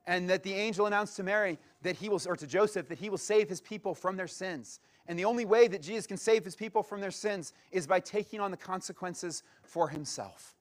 And 0.06 0.28
that 0.30 0.42
the 0.42 0.54
angel 0.54 0.86
announced 0.86 1.16
to 1.16 1.22
Mary 1.22 1.58
that 1.82 1.96
he 1.96 2.08
will, 2.08 2.20
or 2.26 2.36
to 2.36 2.46
Joseph, 2.46 2.88
that 2.88 2.98
he 2.98 3.10
will 3.10 3.18
save 3.18 3.48
his 3.48 3.60
people 3.60 3.94
from 3.94 4.16
their 4.16 4.26
sins. 4.26 4.80
And 5.06 5.18
the 5.18 5.24
only 5.24 5.44
way 5.44 5.68
that 5.68 5.82
Jesus 5.82 6.06
can 6.06 6.16
save 6.16 6.44
his 6.44 6.56
people 6.56 6.82
from 6.82 7.00
their 7.00 7.10
sins 7.10 7.52
is 7.70 7.86
by 7.86 8.00
taking 8.00 8.40
on 8.40 8.50
the 8.50 8.56
consequences 8.56 9.42
for 9.62 9.88
himself. 9.88 10.56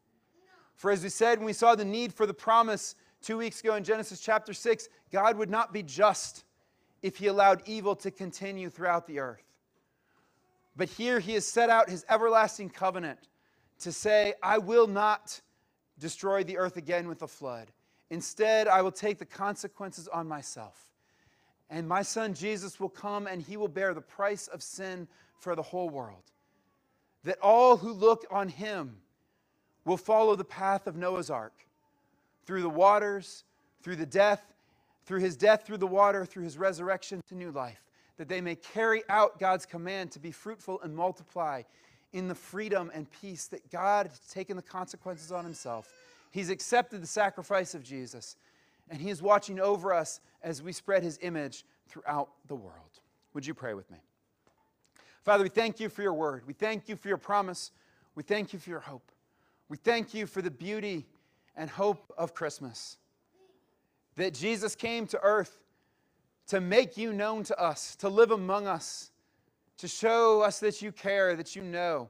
For 0.76 0.92
as 0.92 1.04
we 1.04 1.10
said 1.10 1.40
when 1.40 1.46
we 1.46 1.54
saw 1.54 1.76
the 1.76 1.86
need 1.86 2.14
for 2.14 2.26
the 2.26 2.34
promise 2.34 2.96
two 3.22 3.38
weeks 3.38 3.62
ago 3.62 3.76
in 3.76 3.84
Genesis 3.84 4.20
chapter 4.20 4.54
6, 4.54 4.88
God 5.12 5.38
would 5.38 5.50
not 5.50 5.74
be 5.74 5.84
just 5.84 6.44
if 7.02 7.18
he 7.18 7.28
allowed 7.28 7.62
evil 7.66 7.96
to 7.96 8.12
continue 8.12 8.70
throughout 8.70 9.08
the 9.08 9.20
earth. 9.20 9.49
But 10.80 10.88
here 10.88 11.20
he 11.20 11.34
has 11.34 11.46
set 11.46 11.70
out 11.70 11.90
his 11.90 12.06
everlasting 12.08 12.70
covenant 12.70 13.20
to 13.80 13.92
say, 13.92 14.36
I 14.42 14.60
will 14.60 14.88
not 14.88 15.42
destroy 16.00 16.46
the 16.46 16.58
earth 16.58 16.78
again 16.78 17.10
with 17.10 17.22
a 17.22 17.28
flood. 17.28 17.68
Instead, 18.10 18.70
I 18.70 18.82
will 18.82 18.94
take 18.94 19.20
the 19.20 19.26
consequences 19.26 20.08
on 20.08 20.26
myself. 20.26 20.90
And 21.70 21.86
my 21.86 22.02
son 22.02 22.34
Jesus 22.34 22.80
will 22.80 22.88
come 22.88 23.28
and 23.28 23.42
he 23.42 23.58
will 23.58 23.68
bear 23.68 23.94
the 23.94 24.00
price 24.00 24.48
of 24.48 24.64
sin 24.64 25.10
for 25.42 25.54
the 25.54 25.62
whole 25.62 25.90
world. 25.90 26.24
That 27.26 27.40
all 27.42 27.76
who 27.76 27.92
look 27.92 28.26
on 28.32 28.48
him 28.48 29.02
will 29.84 29.98
follow 29.98 30.38
the 30.38 30.46
path 30.46 30.88
of 30.88 30.96
Noah's 30.96 31.30
ark 31.30 31.66
through 32.46 32.62
the 32.62 32.70
waters, 32.70 33.44
through 33.84 33.98
the 33.98 34.06
death, 34.06 34.54
through 35.06 35.20
his 35.20 35.36
death, 35.36 35.66
through 35.66 35.80
the 35.80 35.88
water, 35.88 36.26
through 36.26 36.46
his 36.46 36.58
resurrection 36.58 37.22
to 37.28 37.36
new 37.36 37.52
life. 37.52 37.89
That 38.20 38.30
they 38.30 38.42
may 38.42 38.56
carry 38.56 39.02
out 39.10 39.40
God's 39.40 39.66
command 39.66 40.12
to 40.12 40.20
be 40.20 40.32
fruitful 40.32 40.80
and 40.84 40.96
multiply 40.96 41.64
in 42.14 42.28
the 42.28 42.36
freedom 42.36 42.92
and 42.94 43.10
peace 43.10 43.48
that 43.48 43.72
God 43.72 44.06
has 44.06 44.20
taken 44.20 44.56
the 44.56 44.62
consequences 44.62 45.32
on 45.32 45.44
himself. 45.44 45.92
He's 46.30 46.52
accepted 46.52 47.02
the 47.02 47.08
sacrifice 47.08 47.74
of 47.74 47.84
Jesus 47.84 48.36
and 48.90 49.00
He 49.00 49.10
is 49.10 49.22
watching 49.22 49.60
over 49.60 49.94
us 49.94 50.20
as 50.42 50.62
we 50.62 50.72
spread 50.72 51.04
His 51.04 51.20
image 51.22 51.64
throughout 51.88 52.30
the 52.48 52.56
world. 52.56 53.00
Would 53.34 53.46
you 53.46 53.54
pray 53.54 53.74
with 53.74 53.90
me? 53.92 53.98
Father, 55.24 55.44
we 55.44 55.50
thank 55.50 55.80
you 55.80 55.90
for 55.90 56.02
your 56.02 56.14
word. 56.14 56.44
We 56.48 56.54
thank 56.54 56.90
you 56.90 56.96
for 56.96 57.08
your 57.08 57.18
promise. 57.18 57.72
We 58.16 58.24
thank 58.24 58.54
you 58.54 58.60
for 58.60 58.70
your 58.70 58.80
hope. 58.80 59.12
We 59.68 59.78
thank 59.78 60.14
you 60.14 60.26
for 60.26 60.42
the 60.42 60.50
beauty 60.50 61.06
and 61.56 61.70
hope 61.70 62.12
of 62.18 62.34
Christmas. 62.34 62.98
That 64.16 64.34
Jesus 64.34 64.76
came 64.76 65.06
to 65.08 65.20
earth 65.22 65.60
to 66.50 66.60
make 66.60 66.98
you 66.98 67.14
known 67.14 67.44
to 67.44 67.60
us, 67.60 67.96
to 67.96 68.10
live 68.10 68.32
among 68.32 68.68
us, 68.68 69.12
to 69.78 69.88
show 69.88 70.42
us 70.42 70.60
that 70.60 70.82
you 70.82 70.92
care, 70.92 71.36
that 71.36 71.56
you 71.56 71.62
know, 71.62 72.10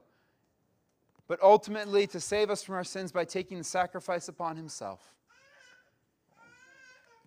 but 1.27 1.41
ultimately 1.43 2.07
to 2.07 2.19
save 2.19 2.49
us 2.49 2.63
from 2.63 2.75
our 2.75 2.83
sins 2.83 3.11
by 3.11 3.25
taking 3.25 3.57
the 3.57 3.63
sacrifice 3.63 4.29
upon 4.29 4.55
himself. 4.55 5.13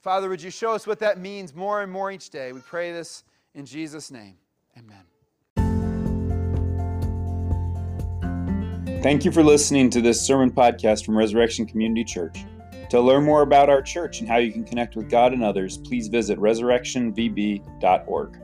Father, 0.01 0.29
would 0.29 0.43
you 0.43 0.51
show 0.51 0.73
us 0.73 0.87
what 0.87 0.99
that 0.99 1.21
means 1.21 1.55
more 1.55 1.83
and 1.83 1.93
more 1.93 2.11
each 2.11 2.31
day? 2.31 2.51
We 2.53 2.61
pray 2.61 2.93
this 2.93 3.25
in 3.55 3.67
Jesus' 3.67 4.11
name. 4.11 4.37
Amen. 4.77 5.05
Thank 9.03 9.25
you 9.25 9.33
for 9.33 9.43
listening 9.43 9.91
to 9.91 10.01
this 10.01 10.21
sermon 10.21 10.51
podcast 10.51 11.05
from 11.05 11.17
Resurrection 11.17 11.67
Community 11.67 12.05
Church. 12.05 12.39
To 12.93 13.01
learn 13.01 13.25
more 13.25 13.41
about 13.41 13.71
our 13.71 13.81
church 13.81 14.21
and 14.21 14.29
how 14.29 14.37
you 14.37 14.53
can 14.53 14.65
connect 14.65 14.97
with 14.97 15.09
God 15.09 15.33
and 15.33 15.43
others, 15.43 15.79
please 15.79 16.09
visit 16.09 16.39
resurrectionvb.org. 16.39 18.39